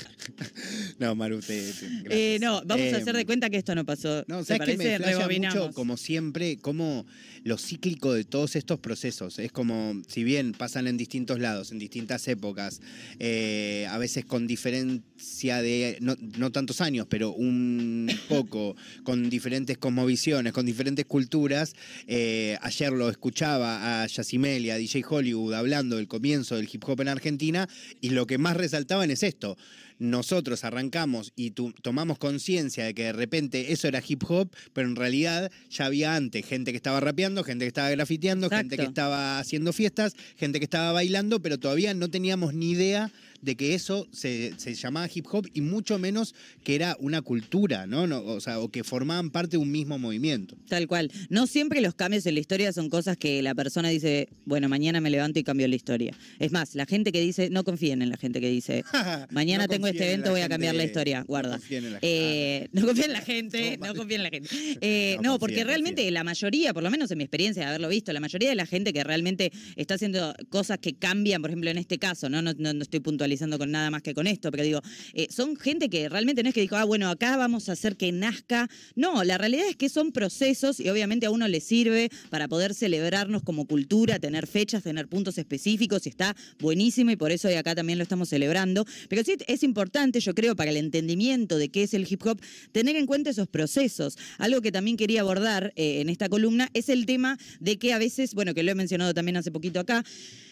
no, 0.99 1.15
Maru, 1.15 1.41
te. 1.41 1.73
eh, 2.11 2.39
no, 2.41 2.63
vamos 2.65 2.93
a 2.93 2.97
hacer 2.99 3.15
de 3.15 3.21
em, 3.21 3.27
cuenta 3.27 3.51
que 3.51 3.57
esto 3.57 3.75
no 3.75 3.85
pasó. 3.85 4.25
No, 4.29 4.45
¿sabes 4.45 4.77
que 4.77 4.77
me 4.77 5.39
mucho, 5.41 5.73
como 5.73 5.97
siempre, 5.97 6.59
como 6.59 7.07
lo 7.47 7.59
cíclico 7.59 8.13
de 8.13 8.25
todos 8.25 8.57
estos 8.57 8.81
procesos. 8.81 9.39
Es 9.39 9.53
como, 9.53 10.03
si 10.09 10.25
bien 10.25 10.53
pasan 10.53 10.89
en 10.89 10.97
distintos 10.97 11.39
lados, 11.39 11.71
en 11.71 11.79
distintas 11.79 12.27
épocas, 12.27 12.81
eh, 13.21 13.87
a 13.89 13.99
veces 13.99 14.25
con 14.25 14.49
diferencia 14.49 15.63
de, 15.63 15.97
no, 16.01 16.17
no, 16.39 16.51
tantos 16.51 16.81
años, 16.81 17.07
pero 17.09 17.31
un 17.31 18.11
poco, 18.29 18.75
con 19.05 19.31
diferentes 19.31 19.79
cosmovisiones, 19.79 20.53
con 20.53 20.67
diferentes 20.67 21.07
culturas. 21.07 21.77
Eh, 22.09 22.59
ayer 22.63 22.91
lo 22.93 23.09
escuchaba 23.09 24.03
a 24.03 24.07
Yacimel 24.09 24.65
y 24.65 24.71
a 24.71 24.77
DJ 24.77 25.05
Hollywood 25.09 25.55
hablando 25.55 25.97
del 25.97 26.09
comienzo 26.09 26.57
del 26.57 26.69
hip 26.71 26.83
hop 26.85 27.01
en 27.03 27.09
Argentina 27.09 27.69
y 28.01 28.11
lo 28.11 28.27
que 28.27 28.39
más 28.39 28.57
resaltaban 28.57 29.13
es 29.13 29.23
esto 29.23 29.57
nosotros 29.99 30.65
arrancamos 30.65 31.33
y 31.37 31.51
tomamos 31.51 32.19
conciencia 32.19 32.85
de 32.85 32.95
que 32.95 33.05
de 33.05 33.13
repente 33.13 33.73
eso 33.73 33.89
era 33.89 34.03
hip 34.07 34.23
hop, 34.29 34.51
pero 34.73 34.89
en 34.89 34.97
realidad 34.97 35.51
ya 35.71 35.87
había 35.87 36.15
antes 36.15 36.45
gente 36.47 36.73
que 36.73 36.77
estaba 36.77 37.01
rapeando, 37.01 37.45
gente 37.45 37.65
que 37.65 37.69
estaba 37.69 37.91
grafiteando, 37.91 38.51
gente 38.51 38.77
que 38.77 38.85
estaba 38.85 39.39
haciendo 39.39 39.73
fiestas, 39.73 40.15
gente 40.37 40.59
que 40.59 40.65
estaba 40.65 40.93
bailando, 40.93 41.41
pero 41.41 41.59
todavía 41.59 41.95
no 41.95 42.09
teníamos 42.09 42.55
ni 42.55 42.71
idea 42.71 43.11
de 43.43 43.57
que 43.57 43.75
eso 43.75 44.07
se, 44.13 44.55
llamaba 44.75 45.09
hip 45.13 45.27
hop 45.31 45.49
y 45.55 45.61
mucho 45.61 45.99
menos 45.99 46.35
que 46.65 46.75
era 46.75 46.97
una 47.01 47.23
cultura, 47.23 47.87
¿no? 47.87 48.03
O 48.25 48.41
sea, 48.41 48.61
o 48.61 48.71
que 48.71 48.85
formaban 48.85 49.31
parte 49.31 49.53
de 49.53 49.59
un 49.59 49.71
mismo 49.71 49.99
movimiento. 49.99 50.57
Tal 50.69 50.87
cual. 50.87 51.11
No 51.29 51.47
siempre 51.47 51.81
los 51.81 51.95
cambios 51.95 52.27
en 52.27 52.35
la 52.35 52.41
historia 52.41 52.73
son 52.73 52.89
cosas 52.89 53.17
que 53.17 53.43
la 53.43 53.55
persona 53.55 53.89
dice, 53.89 54.29
bueno, 54.45 54.69
mañana 54.69 55.01
me 55.01 55.11
levanto 55.11 55.39
y 55.39 55.45
cambio 55.45 55.69
la 55.69 55.77
historia. 55.77 56.13
Es 56.39 56.53
más, 56.53 56.75
la 56.75 56.87
gente 56.87 57.13
que 57.13 57.21
dice, 57.21 57.51
no 57.51 57.65
confíen 57.65 58.03
en 58.03 58.11
la 58.11 58.17
gente 58.17 58.41
que 58.41 58.49
dice, 58.49 58.85
mañana 59.31 59.69
tengo 59.69 59.87
este 59.87 60.07
evento, 60.07 60.31
voy 60.31 60.41
a 60.41 60.49
cambiar 60.49 60.75
la 60.75 60.85
historia. 60.85 61.25
Guarda. 61.27 61.57
No 61.57 61.59
confíen 61.59 61.85
en 61.85 61.93
la, 61.93 61.99
eh, 62.03 62.69
no 62.73 62.87
confíen 62.87 63.07
en 63.07 63.13
la 63.13 63.21
gente, 63.21 63.79
no, 63.79 63.95
confíen 63.95 64.21
en 64.21 64.23
la 64.25 64.31
gente. 64.31 64.49
Eh, 64.89 65.17
no, 65.23 65.39
porque 65.39 65.65
realmente 65.65 66.09
la 66.11 66.23
mayoría, 66.23 66.73
por 66.75 66.83
lo 66.83 66.91
menos 66.91 67.11
en 67.11 67.19
mi 67.19 67.25
experiencia 67.25 67.63
de 67.63 67.69
haberlo 67.69 67.89
visto, 67.89 68.13
la 68.13 68.21
mayoría 68.21 68.49
de 68.49 68.55
la 68.55 68.67
gente 68.67 68.93
que 68.93 69.03
realmente 69.03 69.53
está 69.75 69.95
haciendo 69.95 70.35
cosas 70.49 70.79
que 70.79 70.95
cambian, 70.95 71.41
por 71.41 71.51
ejemplo, 71.51 71.71
en 71.71 71.79
este 71.79 71.99
caso, 71.99 72.29
no, 72.29 72.43
no, 72.43 72.53
no 72.53 72.83
estoy 72.83 73.01
puntual 73.01 73.26
con 73.59 73.71
nada 73.71 73.91
más 73.91 74.03
que 74.03 74.15
con 74.15 74.27
esto, 74.27 74.51
pero 74.51 74.65
digo, 74.65 74.81
eh, 75.15 75.27
son 75.31 75.57
gente 75.57 75.89
que 75.89 76.09
realmente 76.09 76.43
no 76.43 76.49
es 76.49 76.55
que 76.55 76.61
dijo, 76.61 76.77
ah, 76.77 76.85
bueno, 76.85 77.09
acá 77.09 77.37
vamos 77.37 77.69
a 77.69 77.73
hacer 77.73 77.97
que 77.97 78.13
nazca. 78.13 78.69
No, 78.95 79.25
la 79.25 79.39
realidad 79.39 79.67
es 79.69 79.77
que 79.77 79.89
son 79.89 80.13
procesos 80.13 80.81
y 80.81 80.89
obviamente 80.89 81.27
a 81.27 81.31
uno 81.31 81.49
le 81.49 81.61
sirve 81.61 82.11
para 82.31 82.49
poder 82.49 82.75
celebrarnos 82.75 83.43
como 83.43 83.67
cultura, 83.67 84.19
tener 84.19 84.47
fechas, 84.47 84.83
tener 84.83 85.09
puntos 85.09 85.39
específicos 85.39 86.07
y 86.07 86.09
está 86.09 86.37
buenísimo 86.59 87.11
y 87.11 87.17
por 87.17 87.33
eso 87.33 87.49
hoy 87.49 87.55
acá 87.55 87.75
también 87.75 87.99
lo 87.99 88.03
estamos 88.03 88.29
celebrando. 88.29 88.87
Pero 89.09 89.23
sí 89.25 89.37
es 89.47 89.63
importante, 89.63 90.21
yo 90.21 90.35
creo, 90.35 90.57
para 90.57 90.71
el 90.71 90.77
entendimiento 90.77 91.59
de 91.59 91.69
qué 91.69 91.83
es 91.83 91.95
el 91.95 92.07
hip 92.09 92.25
hop, 92.27 92.41
tener 92.73 92.97
en 92.97 93.07
cuenta 93.07 93.31
esos 93.31 93.49
procesos. 93.49 94.17
Algo 94.39 94.61
que 94.61 94.73
también 94.73 94.97
quería 94.97 95.21
abordar 95.21 95.73
eh, 95.77 96.01
en 96.01 96.09
esta 96.09 96.29
columna 96.29 96.69
es 96.75 96.89
el 96.89 97.07
tema 97.07 97.39
de 97.61 97.79
que 97.79 97.93
a 97.93 97.99
veces, 97.99 98.35
bueno, 98.35 98.55
que 98.55 98.63
lo 98.63 98.73
he 98.73 98.75
mencionado 98.75 99.15
también 99.15 99.37
hace 99.37 99.51
poquito 99.51 99.81
acá, 99.81 100.05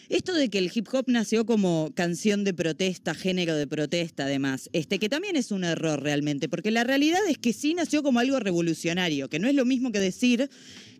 esto 0.09 0.33
de 0.33 0.49
que 0.49 0.57
el 0.57 0.71
hip 0.73 0.87
hop 0.93 1.05
nació 1.07 1.45
como 1.45 1.91
canción 1.95 2.43
de 2.43 2.53
protesta, 2.53 3.13
género 3.13 3.55
de 3.55 3.67
protesta, 3.67 4.25
además, 4.25 4.69
este, 4.73 4.99
que 4.99 5.09
también 5.09 5.35
es 5.35 5.51
un 5.51 5.63
error 5.63 6.01
realmente, 6.01 6.49
porque 6.49 6.71
la 6.71 6.83
realidad 6.83 7.21
es 7.27 7.37
que 7.37 7.53
sí 7.53 7.73
nació 7.73 8.03
como 8.03 8.19
algo 8.19 8.39
revolucionario, 8.39 9.29
que 9.29 9.39
no 9.39 9.47
es 9.47 9.55
lo 9.55 9.65
mismo 9.65 9.91
que 9.91 9.99
decir 9.99 10.49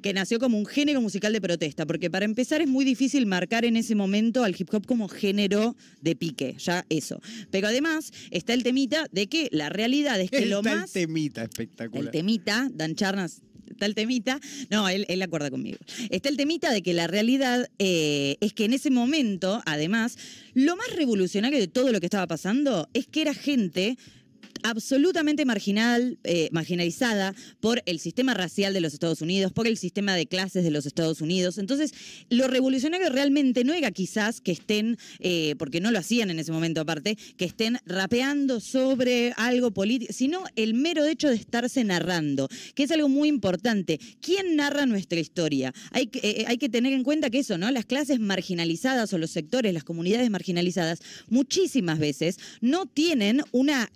que 0.01 0.13
nació 0.13 0.39
como 0.39 0.59
un 0.59 0.67
género 0.67 1.01
musical 1.01 1.33
de 1.33 1.41
protesta, 1.41 1.88
porque 1.88 2.12
para 2.12 2.25
empezar 2.25 2.62
es 2.62 2.67
muy 2.67 2.85
difícil 2.85 3.25
marcar 3.25 3.65
en 3.65 3.75
ese 3.75 3.95
momento 3.95 4.43
al 4.43 4.55
hip 4.57 4.71
hop 4.71 4.85
como 4.85 5.07
género 5.07 5.75
de 6.01 6.15
pique, 6.15 6.55
ya 6.59 6.85
eso. 6.89 7.19
Pero 7.50 7.67
además 7.67 8.12
está 8.29 8.53
el 8.53 8.62
temita 8.62 9.07
de 9.12 9.27
que 9.27 9.50
la 9.51 9.69
realidad 9.69 10.21
es 10.21 10.29
que 10.29 10.45
lo 10.45 10.62
más... 10.62 10.95
El 10.95 11.07
temita 11.07 11.43
espectacular. 11.43 12.05
El 12.05 12.12
temita, 12.12 12.69
Dan 12.71 12.95
Charnas 12.95 13.41
está 13.75 13.86
el 13.86 13.96
temita. 13.96 14.39
No, 14.70 14.89
él, 14.89 15.05
él 15.10 15.22
acuerda 15.22 15.51
conmigo. 15.51 15.77
Está 16.10 16.29
el 16.29 16.38
temita 16.38 16.72
de 16.72 16.82
que 16.82 16.94
la 16.94 17.08
realidad 17.08 17.70
eh, 17.77 18.38
es 18.39 18.53
que 18.53 18.65
en 18.65 18.74
ese 18.74 18.89
momento, 18.89 19.62
además, 19.65 20.17
lo 20.53 20.75
más 20.75 20.89
revolucionario 20.96 21.60
de 21.60 21.67
todo 21.67 21.91
lo 21.91 22.00
que 22.00 22.08
estaba 22.08 22.25
pasando 22.27 22.89
es 22.94 23.05
que 23.08 23.22
era 23.22 23.34
gente 23.34 23.98
absolutamente 24.65 25.43
eh, 26.24 26.50
marginalizada 26.51 27.36
por 27.60 27.84
el 27.86 28.00
sistema 28.00 28.34
racial 28.34 28.74
de 28.74 28.81
los 28.81 28.93
Estados 28.93 29.22
Unidos, 29.22 29.53
por 29.53 29.67
el 29.67 29.77
sistema 29.77 30.15
de 30.15 30.25
clases 30.25 30.63
de 30.63 30.72
los 30.72 30.88
Estados 30.88 31.22
Unidos. 31.22 31.60
Entonces, 31.60 31.93
lo 32.31 32.48
revolucionario 32.48 33.10
realmente 33.10 33.63
no 33.63 33.74
era 33.74 33.91
quizás 33.91 34.41
que 34.41 34.51
estén, 34.51 34.98
eh, 35.19 35.53
porque 35.60 35.81
no 35.81 35.91
lo 35.91 36.00
hacían 36.00 36.31
en 36.31 36.39
ese 36.39 36.51
momento 36.51 36.81
aparte, 36.81 37.15
que 37.38 37.45
estén 37.45 37.77
rapeando 37.86 38.60
sobre 38.60 39.34
algo 39.38 39.69
político, 39.69 40.12
sino 40.13 40.43
el 40.55 40.74
mero 40.74 41.05
hecho 41.05 41.29
de 41.29 41.36
estarse 41.36 41.84
narrando, 41.84 42.50
que 42.74 42.84
es 42.84 42.91
algo 42.91 43.07
muy 43.07 43.29
importante. 43.29 44.00
¿Quién 44.19 44.55
narra 44.55 44.88
nuestra 44.88 45.19
historia? 45.19 45.74
Hay 45.91 46.07
que, 46.07 46.19
eh, 46.24 46.45
hay 46.48 46.57
que 46.57 46.69
tener 46.69 46.93
en 46.93 47.03
cuenta 47.03 47.29
que 47.29 47.39
eso, 47.39 47.60
¿no? 47.60 47.69
Las 47.69 47.86
clases 47.86 48.19
marginalizadas 48.19 49.13
o 49.13 49.19
los 49.19 49.29
sectores, 49.29 49.74
las 49.75 49.84
comunidades 49.84 50.31
marginalizadas, 50.31 51.01
muchísimas 51.29 52.00
veces 52.00 52.39
no 52.62 52.88
tienen 52.88 53.43
una 53.51 53.91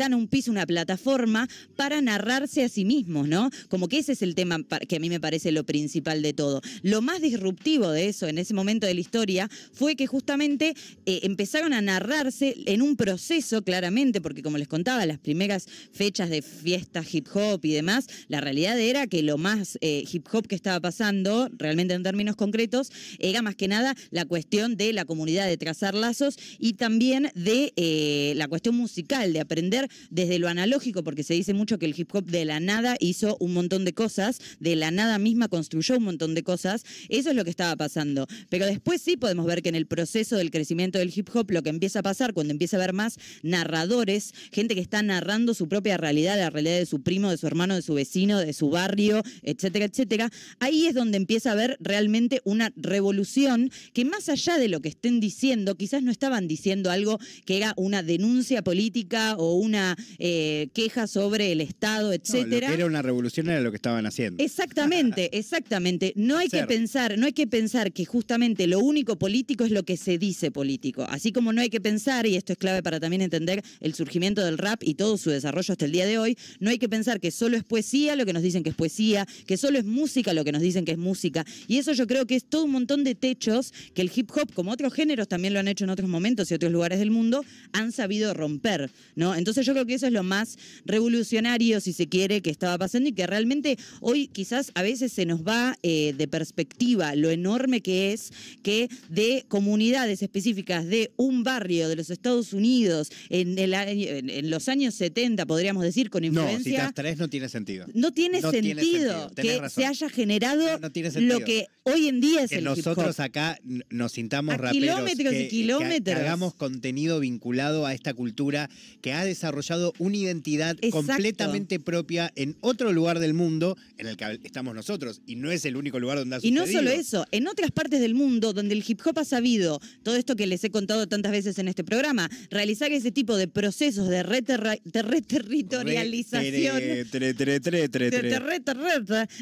ventana, 0.00 0.16
un 0.16 0.28
piso, 0.28 0.50
una 0.50 0.64
plataforma 0.64 1.46
para 1.76 2.00
narrarse 2.00 2.64
a 2.64 2.70
sí 2.70 2.86
mismos, 2.86 3.28
¿no? 3.28 3.50
Como 3.68 3.86
que 3.86 3.98
ese 3.98 4.12
es 4.12 4.22
el 4.22 4.34
tema 4.34 4.58
que 4.88 4.96
a 4.96 4.98
mí 4.98 5.10
me 5.10 5.20
parece 5.20 5.52
lo 5.52 5.64
principal 5.64 6.22
de 6.22 6.32
todo. 6.32 6.62
Lo 6.82 7.02
más 7.02 7.20
disruptivo 7.20 7.90
de 7.90 8.08
eso 8.08 8.26
en 8.26 8.38
ese 8.38 8.54
momento 8.54 8.86
de 8.86 8.94
la 8.94 9.00
historia 9.00 9.50
fue 9.74 9.96
que 9.96 10.06
justamente 10.06 10.74
eh, 11.04 11.20
empezaron 11.24 11.74
a 11.74 11.82
narrarse 11.82 12.56
en 12.64 12.80
un 12.80 12.96
proceso, 12.96 13.62
claramente, 13.62 14.22
porque 14.22 14.42
como 14.42 14.56
les 14.56 14.68
contaba, 14.68 15.04
las 15.04 15.18
primeras 15.18 15.66
fechas 15.92 16.30
de 16.30 16.40
fiestas 16.40 17.14
hip 17.14 17.28
hop 17.34 17.60
y 17.62 17.72
demás, 17.72 18.06
la 18.28 18.40
realidad 18.40 18.80
era 18.80 19.06
que 19.06 19.22
lo 19.22 19.36
más 19.36 19.76
eh, 19.82 20.04
hip 20.10 20.26
hop 20.32 20.46
que 20.46 20.54
estaba 20.54 20.80
pasando, 20.80 21.50
realmente 21.58 21.92
en 21.92 22.02
términos 22.02 22.36
concretos, 22.36 22.90
era 23.18 23.42
más 23.42 23.54
que 23.54 23.68
nada 23.68 23.94
la 24.10 24.24
cuestión 24.24 24.78
de 24.78 24.94
la 24.94 25.04
comunidad, 25.04 25.46
de 25.46 25.58
trazar 25.58 25.94
lazos 25.94 26.38
y 26.58 26.74
también 26.74 27.30
de 27.34 27.74
eh, 27.76 28.32
la 28.36 28.48
cuestión 28.48 28.76
musical, 28.76 29.34
de 29.34 29.40
aprender 29.40 29.79
desde 30.10 30.38
lo 30.38 30.48
analógico, 30.48 31.02
porque 31.02 31.22
se 31.22 31.34
dice 31.34 31.54
mucho 31.54 31.78
que 31.78 31.86
el 31.86 31.94
hip 31.96 32.14
hop 32.14 32.24
de 32.24 32.44
la 32.44 32.60
nada 32.60 32.96
hizo 33.00 33.36
un 33.40 33.52
montón 33.52 33.84
de 33.84 33.92
cosas, 33.92 34.40
de 34.58 34.76
la 34.76 34.90
nada 34.90 35.18
misma 35.18 35.48
construyó 35.48 35.96
un 35.96 36.04
montón 36.04 36.34
de 36.34 36.42
cosas, 36.42 36.84
eso 37.08 37.30
es 37.30 37.36
lo 37.36 37.44
que 37.44 37.50
estaba 37.50 37.76
pasando. 37.76 38.26
Pero 38.48 38.66
después 38.66 39.02
sí 39.02 39.16
podemos 39.16 39.46
ver 39.46 39.62
que 39.62 39.68
en 39.68 39.74
el 39.74 39.86
proceso 39.86 40.36
del 40.36 40.50
crecimiento 40.50 40.98
del 40.98 41.12
hip 41.14 41.28
hop 41.34 41.50
lo 41.50 41.62
que 41.62 41.70
empieza 41.70 42.00
a 42.00 42.02
pasar 42.02 42.32
cuando 42.32 42.52
empieza 42.52 42.76
a 42.76 42.80
haber 42.80 42.92
más 42.92 43.18
narradores, 43.42 44.32
gente 44.52 44.74
que 44.74 44.80
está 44.80 45.02
narrando 45.02 45.54
su 45.54 45.68
propia 45.68 45.96
realidad, 45.96 46.36
la 46.36 46.50
realidad 46.50 46.78
de 46.78 46.86
su 46.86 47.02
primo, 47.02 47.30
de 47.30 47.36
su 47.36 47.46
hermano, 47.46 47.74
de 47.74 47.82
su 47.82 47.94
vecino, 47.94 48.38
de 48.38 48.52
su 48.52 48.70
barrio, 48.70 49.22
etcétera, 49.42 49.84
etcétera, 49.84 50.30
ahí 50.58 50.86
es 50.86 50.94
donde 50.94 51.16
empieza 51.16 51.50
a 51.50 51.52
haber 51.52 51.76
realmente 51.80 52.40
una 52.44 52.72
revolución 52.76 53.70
que 53.92 54.04
más 54.04 54.28
allá 54.28 54.58
de 54.58 54.68
lo 54.68 54.80
que 54.80 54.88
estén 54.88 55.20
diciendo, 55.20 55.76
quizás 55.76 56.02
no 56.02 56.10
estaban 56.10 56.48
diciendo 56.48 56.90
algo 56.90 57.18
que 57.44 57.56
era 57.56 57.74
una 57.76 58.02
denuncia 58.02 58.62
política 58.62 59.36
o 59.36 59.54
una 59.70 59.96
eh, 60.18 60.68
queja 60.74 61.06
sobre 61.06 61.52
el 61.52 61.60
Estado, 61.60 62.12
etcétera. 62.12 62.72
era 62.74 62.86
una 62.86 63.02
revolución 63.02 63.48
era 63.48 63.60
lo 63.60 63.70
que 63.70 63.76
estaban 63.76 64.04
haciendo. 64.04 64.42
Exactamente, 64.42 65.30
exactamente. 65.38 66.12
No 66.16 66.38
hay 66.38 66.48
que 66.48 66.64
pensar, 66.64 67.16
no 67.16 67.26
hay 67.26 67.32
que 67.32 67.46
pensar 67.46 67.92
que 67.92 68.04
justamente 68.04 68.66
lo 68.66 68.80
único 68.80 69.16
político 69.16 69.64
es 69.64 69.70
lo 69.70 69.84
que 69.84 69.96
se 69.96 70.18
dice 70.18 70.50
político. 70.50 71.06
Así 71.08 71.32
como 71.32 71.52
no 71.52 71.60
hay 71.60 71.70
que 71.70 71.80
pensar, 71.80 72.26
y 72.26 72.36
esto 72.36 72.52
es 72.52 72.58
clave 72.58 72.82
para 72.82 72.98
también 72.98 73.22
entender 73.22 73.62
el 73.80 73.94
surgimiento 73.94 74.44
del 74.44 74.58
rap 74.58 74.82
y 74.82 74.94
todo 74.94 75.16
su 75.16 75.30
desarrollo 75.30 75.72
hasta 75.72 75.84
el 75.84 75.92
día 75.92 76.06
de 76.06 76.18
hoy, 76.18 76.36
no 76.58 76.70
hay 76.70 76.78
que 76.78 76.88
pensar 76.88 77.20
que 77.20 77.30
solo 77.30 77.56
es 77.56 77.64
poesía 77.64 78.16
lo 78.16 78.26
que 78.26 78.32
nos 78.32 78.42
dicen 78.42 78.62
que 78.62 78.70
es 78.70 78.76
poesía, 78.76 79.26
que 79.46 79.56
solo 79.56 79.78
es 79.78 79.84
música 79.84 80.34
lo 80.34 80.44
que 80.44 80.52
nos 80.52 80.62
dicen 80.62 80.84
que 80.84 80.92
es 80.92 80.98
música. 80.98 81.46
Y 81.68 81.78
eso 81.78 81.92
yo 81.92 82.06
creo 82.06 82.26
que 82.26 82.34
es 82.34 82.44
todo 82.44 82.64
un 82.64 82.72
montón 82.72 83.04
de 83.04 83.14
techos 83.14 83.72
que 83.94 84.02
el 84.02 84.10
hip 84.14 84.30
hop, 84.32 84.52
como 84.52 84.72
otros 84.72 84.92
géneros 84.92 85.28
también 85.28 85.54
lo 85.54 85.60
han 85.60 85.68
hecho 85.68 85.84
en 85.84 85.90
otros 85.90 86.08
momentos 86.08 86.50
y 86.50 86.54
otros 86.54 86.72
lugares 86.72 86.98
del 86.98 87.10
mundo, 87.10 87.44
han 87.72 87.92
sabido 87.92 88.34
romper, 88.34 88.90
¿no? 89.14 89.34
Entonces 89.34 89.59
yo 89.62 89.72
creo 89.72 89.86
que 89.86 89.94
eso 89.94 90.06
es 90.06 90.12
lo 90.12 90.22
más 90.22 90.56
revolucionario, 91.00 91.80
si 91.80 91.92
se 91.92 92.08
quiere, 92.08 92.40
que 92.42 92.50
estaba 92.50 92.76
pasando 92.78 93.08
y 93.08 93.12
que 93.12 93.26
realmente 93.26 93.76
hoy 94.00 94.28
quizás 94.28 94.70
a 94.74 94.82
veces 94.82 95.12
se 95.12 95.24
nos 95.26 95.42
va 95.42 95.76
eh, 95.82 96.14
de 96.16 96.28
perspectiva 96.28 97.14
lo 97.14 97.30
enorme 97.30 97.80
que 97.80 98.12
es 98.12 98.32
que 98.62 98.88
de 99.08 99.44
comunidades 99.48 100.22
específicas 100.22 100.86
de 100.86 101.10
un 101.16 101.42
barrio 101.42 101.88
de 101.88 101.96
los 101.96 102.10
Estados 102.10 102.52
Unidos 102.52 103.10
en, 103.28 103.58
el 103.58 103.74
año- 103.74 104.08
en- 104.08 104.30
en 104.30 104.50
los 104.50 104.68
años 104.68 104.94
70, 104.94 105.46
podríamos 105.46 105.82
decir, 105.82 106.10
con 106.10 106.20
No, 106.22 106.28
si 106.28 106.32
te 106.34 106.40
influencia... 106.52 106.84
abstraes 106.86 107.18
no 107.18 107.28
tiene 107.28 107.48
sentido. 107.48 107.86
no 107.94 108.12
tiene 108.12 108.40
No 108.40 108.50
sentido, 108.50 108.80
tiene 108.80 108.98
sentido, 109.00 109.30
tenés 109.30 109.52
que 109.52 109.60
razón. 109.60 109.82
se 109.82 109.86
haya 109.86 110.08
generado 110.10 110.62
No, 110.78 110.88
no 110.88 111.20
lo 111.38 111.40
que 111.44 111.66
hoy 111.84 112.08
en 112.08 112.20
día 112.20 112.42
es 112.44 112.50
que 112.50 112.56
el 112.56 112.62
hip 112.62 112.68
nosotros 112.68 113.18
hop. 113.18 113.24
acá 113.24 113.58
nos 113.88 114.12
sintamos 114.12 114.54
A 114.54 114.58
raperos, 114.58 114.72
kilómetros 114.82 115.32
y 115.34 115.36
que- 115.36 115.42
que- 115.44 115.48
kilómetros. 115.48 116.16
que 116.16 116.22
hagamos 116.22 116.54
contenido 116.54 117.20
vinculado 117.20 117.86
a 117.86 117.94
esta 117.94 118.14
cultura 118.14 118.68
que 119.00 119.12
ha 119.12 119.24
desarrollado 119.24 119.49
una 119.98 120.16
identidad 120.16 120.76
Exacto. 120.80 121.06
completamente 121.06 121.80
propia 121.80 122.32
en 122.36 122.56
otro 122.60 122.92
lugar 122.92 123.18
del 123.18 123.34
mundo 123.34 123.76
en 123.98 124.06
el 124.06 124.16
que 124.16 124.38
estamos 124.44 124.74
nosotros 124.74 125.20
y 125.26 125.36
no 125.36 125.50
es 125.50 125.64
el 125.64 125.76
único 125.76 125.98
lugar 125.98 126.18
donde 126.18 126.36
ha 126.36 126.40
Y 126.42 126.50
no 126.50 126.62
sucedido. 126.62 126.82
solo 126.82 126.90
eso, 127.00 127.26
en 127.32 127.46
otras 127.48 127.70
partes 127.70 128.00
del 128.00 128.14
mundo 128.14 128.52
donde 128.52 128.74
el 128.74 128.84
hip 128.86 129.00
hop 129.04 129.18
ha 129.18 129.24
sabido, 129.24 129.80
todo 130.02 130.16
esto 130.16 130.36
que 130.36 130.46
les 130.46 130.62
he 130.64 130.70
contado 130.70 131.06
tantas 131.06 131.32
veces 131.32 131.58
en 131.58 131.68
este 131.68 131.84
programa, 131.84 132.28
realizar 132.50 132.90
ese 132.92 133.10
tipo 133.12 133.36
de 133.36 133.48
procesos 133.48 134.08
de 134.08 134.22
reterritorialización. 134.22 136.44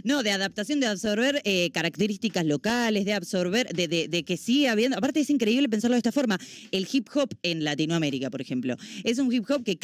No, 0.05 0.23
de 0.23 0.31
adaptación, 0.31 0.81
de 0.81 0.87
absorber 0.87 1.41
eh, 1.45 1.71
características 1.73 2.45
locales, 2.47 3.05
de 3.05 3.13
absorber, 3.13 3.69
de, 3.75 3.89
de- 3.89 4.09
de 4.09 4.23
que 4.25 4.37
siga 4.37 4.73
habiendo. 4.73 4.97
Aparte, 4.97 5.21
es 5.21 5.31
increíble 5.31 5.69
pensarlo 5.69 5.95
de 5.95 5.99
esta 5.99 6.13
forma. 6.13 6.39
El 6.71 6.87
hip 6.91 7.09
hop 7.15 7.29
en 7.43 7.65
Latinoamérica, 7.65 8.31
por 8.31 8.41
ejemplo, 8.41 8.77
es 9.05 9.19
un 9.19 9.33
hip 9.33 9.45
hop 9.51 9.65
que 9.65 9.77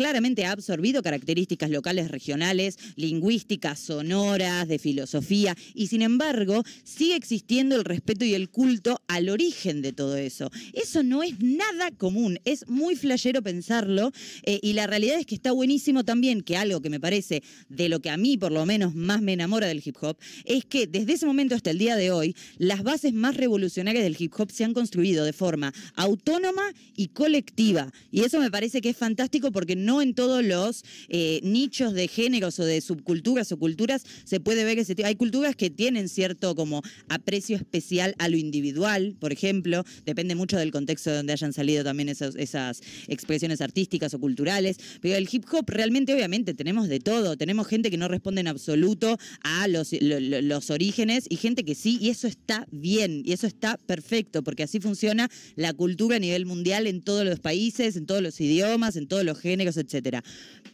ha 0.45 0.53
absorbido 0.53 1.03
características 1.03 1.71
locales, 1.71 2.11
regionales, 2.11 2.79
lingüísticas, 2.97 3.79
sonoras, 3.79 4.69
de 4.69 4.79
filosofía, 4.79 5.57
y 5.75 5.89
sin 5.89 6.03
embargo, 6.03 6.63
sigue 6.85 7.17
existiendo 7.17 7.77
el 7.77 7.85
respeto 7.85 8.25
y 8.25 8.35
el 8.35 8.49
culto 8.49 9.01
al 9.09 9.29
origen 9.29 9.83
de 9.83 9.93
todo 9.93 10.17
eso. 10.17 10.51
Eso 10.73 11.03
no 11.03 11.23
es 11.23 11.41
nada 11.41 11.91
común, 11.91 12.39
es 12.45 12.69
muy 12.69 12.97
flashero 12.97 13.43
pensarlo, 13.43 14.13
eh, 14.45 14.61
y 14.63 14.73
la 14.73 14.87
realidad 14.87 15.19
es 15.19 15.27
que 15.27 15.35
está 15.35 15.53
buenísimo 15.53 16.05
también 16.05 16.43
que 16.43 16.57
algo 16.57 16.81
que 16.81 16.91
me 16.91 17.01
parece 17.01 17.43
de 17.69 17.89
lo 17.89 18.01
que 18.01 18.11
a 18.11 18.17
mí 18.17 18.37
por 18.37 18.53
lo 18.53 18.67
menos 18.67 18.95
más 18.95 19.23
me 19.23 19.33
enamora 19.33 19.67
del 19.67 19.83
hip 19.85 19.97
hop, 20.01 20.17
es 20.45 20.65
que 20.65 20.87
desde 20.87 21.15
ese 21.15 21.27
momento 21.27 21.55
hasta 21.55 21.71
el 21.71 21.79
día 21.79 21.97
de 21.97 22.11
hoy, 22.11 22.35
las 22.59 22.83
bases 22.83 23.13
más 23.13 23.37
revolucionarias 23.37 24.05
del 24.05 24.17
hip 24.19 24.33
hop 24.39 24.51
se 24.51 24.65
han 24.65 24.75
construido 24.75 25.25
de 25.25 25.33
forma 25.33 25.73
autónoma 25.97 26.63
y 26.97 27.09
colectiva. 27.09 27.93
Y 28.11 28.23
eso 28.23 28.41
me 28.41 28.51
parece 28.51 28.81
que 28.81 28.91
es 28.91 28.97
fantástico 28.97 29.53
porque 29.53 29.77
no 29.77 30.03
en 30.05 30.15
todos 30.15 30.45
los 30.45 30.85
eh, 31.09 31.41
nichos 31.43 31.93
de 31.95 32.07
géneros 32.07 32.61
o 32.61 32.65
de 32.65 32.81
subculturas 32.81 33.51
o 33.51 33.57
culturas 33.59 34.05
se 34.25 34.39
puede 34.39 34.63
ver 34.65 34.79
ese 34.79 34.95
tipo. 34.95 35.09
Hay 35.09 35.17
culturas 35.17 35.57
que 35.57 35.69
tienen 35.71 36.09
cierto 36.09 36.55
como 36.55 36.81
aprecio 37.09 37.57
especial 37.57 38.15
a 38.19 38.29
lo 38.29 38.37
individual, 38.37 39.17
por 39.19 39.33
ejemplo, 39.33 39.85
depende 40.07 40.37
mucho 40.37 40.57
del 40.57 40.71
contexto 40.71 41.11
de 41.11 41.17
donde 41.17 41.33
hayan 41.33 41.53
salido 41.53 41.83
también 41.83 42.09
esas 42.09 42.81
expresiones 43.09 43.61
artísticas 43.61 44.15
o 44.15 44.21
culturales, 44.21 44.77
pero 45.01 45.17
el 45.17 45.29
hip 45.31 45.45
hop 45.53 45.65
realmente 45.69 46.15
obviamente 46.15 46.55
tenemos 46.55 46.89
de 46.89 47.01
todo, 47.01 47.37
tenemos 47.37 47.67
gente 47.67 47.91
que 47.91 47.97
no 47.97 48.07
responde 48.09 48.41
en 48.43 48.49
absoluto 48.49 49.19
a 49.43 49.67
los, 49.69 49.93
lo- 50.01 50.21
lo- 50.21 50.41
los 50.43 50.71
orígenes 50.71 51.25
y 51.29 51.37
gente 51.37 51.65
que 51.65 51.75
sí, 51.75 51.99
y 52.01 52.11
eso 52.11 52.29
está 52.29 52.67
bien, 52.71 53.23
y 53.25 53.33
eso 53.33 53.47
está 53.47 53.79
perfecto, 53.79 54.43
porque 54.45 54.63
así 54.63 54.79
funciona 54.81 55.31
la 55.57 55.73
cultura 55.73 56.17
a 56.17 56.19
nivel 56.21 56.47
mundial 56.47 56.87
en 56.87 57.03
todos 57.03 57.25
los 57.25 57.41
países, 57.41 57.97
en 57.97 58.07
todos 58.07 58.23
los 58.23 58.41
idiomas, 58.41 58.97
en 58.97 59.07
todos 59.07 59.25
los 59.25 59.39
géneros, 59.39 59.77
etcétera. 59.95 60.25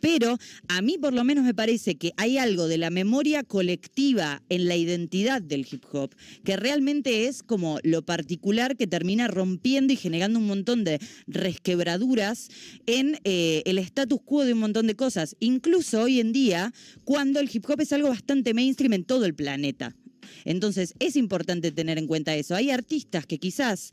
Pero 0.00 0.39
a 0.69 0.81
mí 0.81 0.97
por 0.99 1.12
lo 1.12 1.25
menos 1.25 1.45
me 1.45 1.55
parece 1.55 1.97
que 1.97 2.12
hay 2.17 2.39
algo 2.39 2.69
de 2.69 2.79
la 2.79 2.91
memoria 2.91 3.43
colectiva 3.43 4.43
en 4.49 4.67
la 4.67 4.77
identidad 4.77 5.43
del 5.43 5.67
hip 5.71 5.85
hop 5.93 6.15
que 6.45 6.57
realmente 6.57 7.27
es 7.27 7.43
como 7.43 7.79
lo 7.83 8.03
particular 8.03 8.77
que 8.77 8.87
termina 8.87 9.29
rompiendo 9.29 9.93
y 9.93 9.97
generando 9.97 10.39
un 10.39 10.47
montón 10.47 10.85
de 10.85 11.00
resquebraduras 11.27 12.49
en 12.87 13.19
eh, 13.25 13.62
el 13.67 13.79
status 13.79 14.21
quo 14.25 14.45
de 14.45 14.55
un 14.55 14.61
montón 14.61 14.87
de 14.87 14.97
cosas, 14.97 15.37
incluso 15.41 16.03
hoy 16.03 16.21
en 16.21 16.33
día 16.33 16.73
cuando 17.05 17.41
el 17.41 17.50
hip 17.53 17.69
hop 17.69 17.81
es 17.81 17.93
algo 17.93 18.09
bastante 18.09 18.55
mainstream 18.55 18.95
en 18.95 19.05
todo 19.05 19.27
el 19.27 19.35
planeta. 19.35 19.95
Entonces 20.45 20.95
es 20.99 21.17
importante 21.17 21.73
tener 21.73 21.99
en 21.99 22.07
cuenta 22.07 22.35
eso. 22.35 22.55
Hay 22.55 22.71
artistas 22.71 23.27
que 23.27 23.39
quizás 23.39 23.91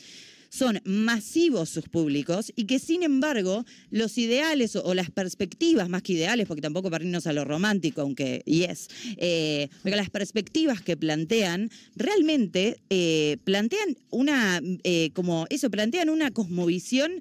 son 0.49 0.81
masivos 0.85 1.69
sus 1.69 1.89
públicos 1.89 2.51
y 2.55 2.65
que 2.65 2.79
sin 2.79 3.03
embargo 3.03 3.65
los 3.91 4.17
ideales 4.17 4.75
o, 4.75 4.93
las 4.93 5.11
perspectivas, 5.11 5.89
más 5.89 6.01
que 6.01 6.13
ideales, 6.13 6.47
porque 6.47 6.61
tampoco 6.61 6.89
para 6.89 7.03
irnos 7.03 7.27
a 7.27 7.33
lo 7.33 7.45
romántico, 7.45 8.01
aunque 8.01 8.41
yes, 8.45 8.87
eh, 9.17 9.69
pero 9.83 9.95
las 9.95 10.09
perspectivas 10.09 10.81
que 10.81 10.97
plantean 10.97 11.69
realmente 11.95 12.79
eh, 12.89 13.37
plantean 13.43 13.97
una, 14.09 14.61
eh, 14.83 15.11
como 15.13 15.45
eso, 15.49 15.69
plantean 15.69 16.09
una 16.09 16.31
cosmovisión 16.31 17.11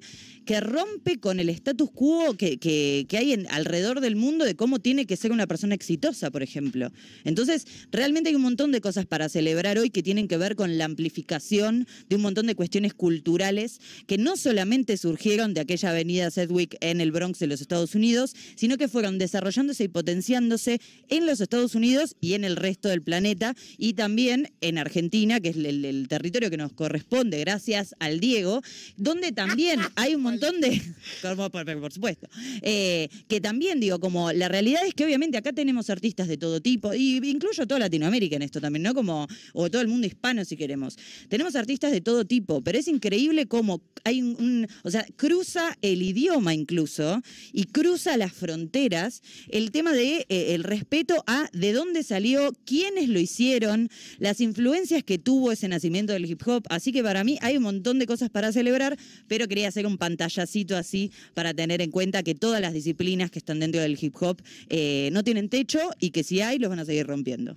que 0.47 0.59
rompe 0.61 1.19
con 1.19 1.39
el 1.39 1.49
status 1.49 1.91
quo 1.91 2.35
que, 2.35 2.57
que- 2.57 3.05
que 3.07 3.17
hay 3.17 3.33
en- 3.33 3.45
alrededor 3.51 4.01
del 4.01 4.15
mundo 4.15 4.45
de 4.45 4.55
cómo 4.55 4.79
tiene 4.79 5.05
que 5.05 5.17
ser 5.17 5.31
una 5.31 5.45
persona 5.45 5.75
exitosa, 5.75 6.31
por 6.31 6.41
ejemplo. 6.41 6.91
Entonces, 7.25 7.67
realmente 7.91 8.29
hay 8.29 8.35
un 8.35 8.41
montón 8.41 8.71
de 8.71 8.81
cosas 8.81 9.05
para 9.05 9.29
celebrar 9.29 9.77
hoy 9.77 9.89
que 9.91 10.01
tienen 10.01 10.27
que 10.27 10.37
ver 10.37 10.55
con 10.55 10.77
la 10.77 10.85
amplificación 10.85 11.85
de 12.09 12.15
un 12.15 12.21
montón 12.21 12.47
de 12.47 12.55
cuestiones 12.55 12.93
culturales 12.93 13.79
que 14.07 14.17
no 14.17 14.37
solamente 14.37 14.95
surgieron 14.97 15.53
de 15.53 15.61
aquella 15.61 15.89
avenida 15.89 16.31
Sedgwick 16.31 16.77
en 16.79 17.01
el 17.01 17.11
Bronx 17.11 17.39
de 17.39 17.47
los 17.47 17.59
Estados 17.59 17.93
Unidos, 17.93 18.33
sino 18.55 18.77
que 18.77 18.87
fueron 18.87 19.17
desarrollándose 19.17 19.83
y 19.83 19.87
potenciándose 19.89 20.79
en 21.09 21.25
los 21.25 21.41
Estados 21.41 21.75
Unidos 21.75 22.15
y 22.21 22.33
en 22.33 22.45
el 22.45 22.55
resto 22.55 22.87
del 22.87 23.01
planeta 23.01 23.53
y 23.77 23.93
también 23.93 24.49
en 24.61 24.77
Argentina, 24.77 25.41
que 25.41 25.49
es 25.49 25.57
el, 25.57 26.05
territorio 26.07 26.49
que 26.49 26.55
nos 26.57 26.71
corresponde 26.71 27.37
gracias 27.41 27.95
al 27.99 28.21
Diego, 28.21 28.61
donde 28.95 29.33
también 29.33 29.81
hay 29.95 30.15
un 30.15 30.21
montón 30.21 30.36
de... 30.39 30.81
como 31.21 31.49
por, 31.49 31.91
supuesto. 31.91 32.27
Eh, 32.61 33.09
que 33.27 33.41
también 33.41 33.79
digo, 33.79 33.99
como 33.99 34.31
la 34.31 34.47
realidad 34.47 34.81
es 34.85 34.93
que 34.93 35.05
obviamente 35.05 35.37
acá 35.37 35.53
tenemos 35.53 35.89
artistas 35.89 36.27
de 36.27 36.37
todo 36.37 36.61
tipo, 36.61 36.93
y 36.93 37.17
incluyo 37.17 37.67
toda 37.67 37.79
Latinoamérica 37.79 38.35
en 38.35 38.43
esto 38.43 38.61
también, 38.61 38.83
¿no? 38.83 38.93
Como, 38.93 39.27
o 39.53 39.69
todo 39.69 39.81
el 39.81 39.87
mundo 39.87 40.07
hispano 40.07 40.45
si 40.45 40.57
queremos. 40.57 40.97
Tenemos 41.29 41.55
artistas 41.55 41.91
de 41.91 42.01
todo 42.01 42.25
tipo, 42.25 42.61
pero 42.61 42.77
es 42.77 42.87
increíble 42.87 43.47
cómo 43.47 43.81
hay 44.03 44.21
un, 44.21 44.67
o 44.83 44.91
sea, 44.91 45.05
cruza 45.15 45.77
el 45.81 46.01
idioma 46.01 46.53
incluso 46.53 47.21
y 47.51 47.65
cruza 47.65 48.17
las 48.17 48.33
fronteras 48.33 49.21
el 49.49 49.71
tema 49.71 49.93
de 49.93 50.25
eh, 50.29 50.57
respeto 50.61 51.23
a 51.27 51.49
de 51.53 51.73
dónde 51.73 52.03
salió, 52.03 52.53
quiénes 52.65 53.09
lo 53.09 53.19
hicieron, 53.19 53.89
las 54.19 54.41
influencias 54.41 55.03
que 55.03 55.17
tuvo 55.17 55.51
ese 55.51 55.67
nacimiento 55.67 56.13
del 56.13 56.25
hip 56.25 56.41
hop. 56.45 56.63
Así 56.69 56.91
que 56.91 57.03
para 57.03 57.23
mí 57.23 57.37
hay 57.41 57.57
un 57.57 57.63
montón 57.63 57.99
de 57.99 58.05
cosas 58.05 58.29
para 58.29 58.51
celebrar, 58.51 58.97
pero 59.27 59.47
quería 59.47 59.67
hacer 59.67 59.85
un 59.85 59.97
pantallacito 60.27 60.75
así 60.75 61.11
para 61.33 61.53
tener 61.53 61.81
en 61.81 61.91
cuenta 61.91 62.23
que 62.23 62.35
todas 62.35 62.61
las 62.61 62.73
disciplinas 62.73 63.31
que 63.31 63.39
están 63.39 63.59
dentro 63.59 63.81
del 63.81 63.97
hip 63.99 64.15
hop 64.19 64.41
eh, 64.69 65.09
no 65.13 65.23
tienen 65.23 65.49
techo 65.49 65.79
y 65.99 66.11
que 66.11 66.23
si 66.23 66.41
hay 66.41 66.59
los 66.59 66.69
van 66.69 66.79
a 66.79 66.85
seguir 66.85 67.07
rompiendo. 67.07 67.55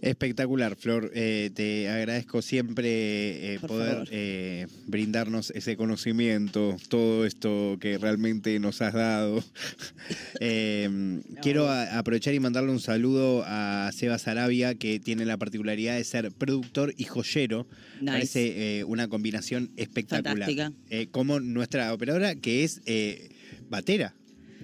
Espectacular, 0.00 0.76
Flor. 0.76 1.10
Eh, 1.14 1.50
te 1.54 1.88
agradezco 1.88 2.40
siempre 2.42 3.54
eh, 3.54 3.58
poder 3.60 4.08
eh, 4.12 4.66
brindarnos 4.86 5.50
ese 5.50 5.76
conocimiento, 5.76 6.76
todo 6.88 7.26
esto 7.26 7.76
que 7.80 7.98
realmente 7.98 8.58
nos 8.60 8.80
has 8.82 8.94
dado. 8.94 9.42
Eh, 10.40 11.20
quiero 11.42 11.68
a- 11.68 11.98
aprovechar 11.98 12.32
y 12.32 12.40
mandarle 12.40 12.70
un 12.70 12.80
saludo 12.80 13.42
a 13.46 13.90
Sebas 13.92 14.26
Arabia, 14.28 14.74
que 14.74 15.00
tiene 15.00 15.24
la 15.26 15.36
particularidad 15.36 15.96
de 15.96 16.04
ser 16.04 16.32
productor 16.32 16.94
y 16.96 17.04
joyero. 17.04 17.66
Nice. 18.00 18.06
Parece 18.12 18.78
eh, 18.78 18.84
una 18.84 19.08
combinación 19.08 19.70
espectacular. 19.76 20.48
Fantástica. 20.48 20.72
Como 21.10 21.40
nuestra 21.40 21.92
operadora, 21.92 22.36
que 22.36 22.64
es 22.64 22.80
batera. 23.68 24.14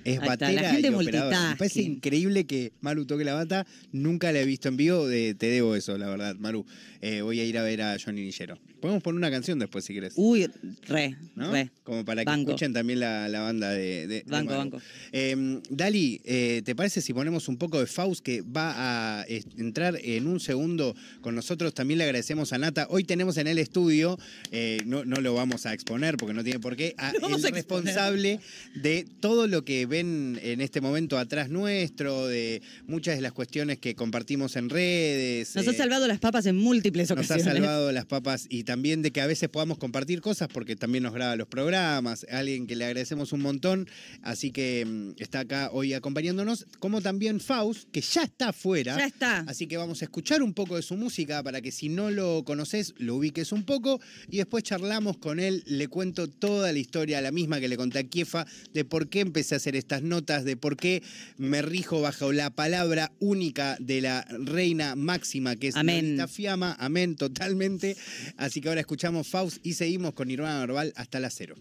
Es 0.04 0.12
Ahí 0.12 0.14
está, 0.14 0.26
batera 0.26 0.52
la 0.62 0.70
gente 0.72 0.88
y 0.88 0.94
operadora. 0.94 1.50
Me 1.50 1.56
parece 1.56 1.80
multitasking. 1.80 1.92
increíble 1.92 2.44
que 2.46 2.72
Maru 2.80 3.06
toque 3.06 3.24
la 3.24 3.34
bata. 3.34 3.66
Nunca 3.92 4.30
la 4.32 4.40
he 4.40 4.44
visto 4.44 4.68
en 4.68 4.76
vivo. 4.76 5.06
de- 5.08 5.34
te 5.34 5.46
debo 5.46 5.74
eso, 5.76 5.96
la 5.98 6.08
verdad, 6.08 6.36
Maru. 6.36 6.64
Eh, 7.00 7.20
voy 7.22 7.38
a 7.40 7.44
ir 7.44 7.58
a 7.58 7.62
ver 7.62 7.82
a 7.82 7.96
Johnny 8.02 8.22
Nillero. 8.22 8.58
Podemos 8.80 9.02
poner 9.02 9.16
una 9.18 9.30
canción 9.30 9.58
después 9.58 9.84
si 9.84 9.92
querés. 9.94 10.12
Uy, 10.16 10.46
re, 10.86 11.16
¿no? 11.34 11.50
re. 11.52 11.70
Como 11.82 12.04
para 12.04 12.22
que 12.22 12.26
Banco. 12.26 12.50
escuchen 12.50 12.72
también 12.72 13.00
la, 13.00 13.28
la 13.28 13.40
banda 13.40 13.70
de, 13.70 14.06
de- 14.06 14.22
de 14.22 14.24
Banco, 14.26 14.50
Maru. 14.52 14.58
banco. 14.70 14.80
Eh, 15.12 15.60
Dali, 15.70 16.20
eh, 16.24 16.62
¿te 16.64 16.74
parece 16.74 17.00
si 17.00 17.12
ponemos 17.12 17.48
un 17.48 17.56
poco 17.56 17.80
de 17.80 17.86
Faust 17.86 18.22
que 18.24 18.42
va 18.42 19.20
a 19.20 19.24
eh, 19.28 19.42
entrar 19.58 19.98
en 20.02 20.26
un 20.26 20.40
segundo 20.40 20.94
con 21.20 21.34
nosotros? 21.34 21.74
También 21.74 21.98
le 21.98 22.04
agradecemos 22.04 22.52
a 22.52 22.58
Nata. 22.58 22.86
Hoy 22.90 23.04
tenemos 23.04 23.36
en 23.38 23.46
el 23.48 23.58
estudio, 23.58 24.18
eh, 24.50 24.78
no, 24.86 25.04
no 25.04 25.16
lo 25.20 25.34
vamos 25.34 25.66
a 25.66 25.72
exponer 25.74 26.16
porque 26.16 26.34
no 26.34 26.42
tiene 26.44 26.58
por 26.60 26.76
qué, 26.76 26.94
a 26.98 27.12
Lo 27.14 27.20
vamos 27.20 27.44
el 27.44 27.54
a 27.54 27.58
exponer. 27.58 27.84
responsable 27.94 28.40
de 28.74 29.06
todo 29.20 29.46
lo 29.46 29.64
que 29.64 29.86
ven 29.94 30.40
en 30.42 30.60
este 30.60 30.80
momento 30.80 31.16
atrás 31.18 31.50
nuestro, 31.50 32.26
de 32.26 32.62
muchas 32.88 33.14
de 33.14 33.20
las 33.20 33.32
cuestiones 33.32 33.78
que 33.78 33.94
compartimos 33.94 34.56
en 34.56 34.68
redes. 34.68 35.54
Nos 35.54 35.68
ha 35.68 35.70
eh, 35.70 35.74
salvado 35.74 36.08
las 36.08 36.18
papas 36.18 36.46
en 36.46 36.56
múltiples 36.56 37.10
nos 37.10 37.18
ha 37.18 37.20
ocasiones. 37.20 37.44
salvado 37.44 37.92
las 37.92 38.04
papas 38.04 38.46
y 38.48 38.64
también 38.64 39.02
de 39.02 39.12
que 39.12 39.20
a 39.20 39.28
veces 39.28 39.48
podamos 39.48 39.78
compartir 39.78 40.20
cosas 40.20 40.48
porque 40.52 40.74
también 40.74 41.04
nos 41.04 41.14
graba 41.14 41.36
los 41.36 41.46
programas, 41.46 42.26
alguien 42.28 42.66
que 42.66 42.74
le 42.74 42.86
agradecemos 42.86 43.32
un 43.32 43.42
montón, 43.42 43.88
así 44.22 44.50
que 44.50 44.84
mm, 44.84 45.22
está 45.22 45.40
acá 45.40 45.70
hoy 45.72 45.94
acompañándonos, 45.94 46.66
como 46.80 47.00
también 47.00 47.38
Faust, 47.38 47.88
que 47.92 48.00
ya 48.00 48.24
está 48.24 48.48
afuera. 48.48 48.98
Ya 48.98 49.06
está. 49.06 49.44
Así 49.46 49.68
que 49.68 49.76
vamos 49.76 50.02
a 50.02 50.06
escuchar 50.06 50.42
un 50.42 50.54
poco 50.54 50.74
de 50.74 50.82
su 50.82 50.96
música 50.96 51.40
para 51.44 51.60
que 51.60 51.70
si 51.70 51.88
no 51.88 52.10
lo 52.10 52.42
conoces, 52.44 52.94
lo 52.98 53.14
ubiques 53.14 53.52
un 53.52 53.62
poco 53.62 54.00
y 54.28 54.38
después 54.38 54.64
charlamos 54.64 55.18
con 55.18 55.38
él, 55.38 55.62
le 55.66 55.86
cuento 55.86 56.26
toda 56.28 56.72
la 56.72 56.80
historia, 56.80 57.20
la 57.20 57.30
misma 57.30 57.60
que 57.60 57.68
le 57.68 57.76
conté 57.76 58.00
a 58.00 58.02
Kiefa, 58.02 58.44
de 58.72 58.84
por 58.84 59.08
qué 59.08 59.20
empecé 59.20 59.54
a 59.54 59.58
hacer 59.58 59.76
estas 59.84 60.02
notas, 60.02 60.44
de 60.44 60.56
por 60.56 60.76
qué 60.76 61.02
me 61.36 61.62
rijo 61.62 62.00
bajo 62.00 62.32
la 62.32 62.50
palabra 62.50 63.12
única 63.20 63.76
de 63.78 64.00
la 64.00 64.26
reina 64.30 64.96
máxima, 64.96 65.56
que 65.56 65.68
es 65.68 65.76
Amén. 65.76 66.16
Lolita 66.16 66.26
Fiamma. 66.26 66.76
Amén, 66.80 67.16
totalmente. 67.16 67.96
Así 68.36 68.60
que 68.60 68.68
ahora 68.68 68.80
escuchamos 68.80 69.28
Faust 69.28 69.58
y 69.62 69.74
seguimos 69.74 70.14
con 70.14 70.28
Nirvana 70.28 70.60
Verbal 70.60 70.92
hasta 70.96 71.20
las 71.20 71.34
cero. 71.34 71.54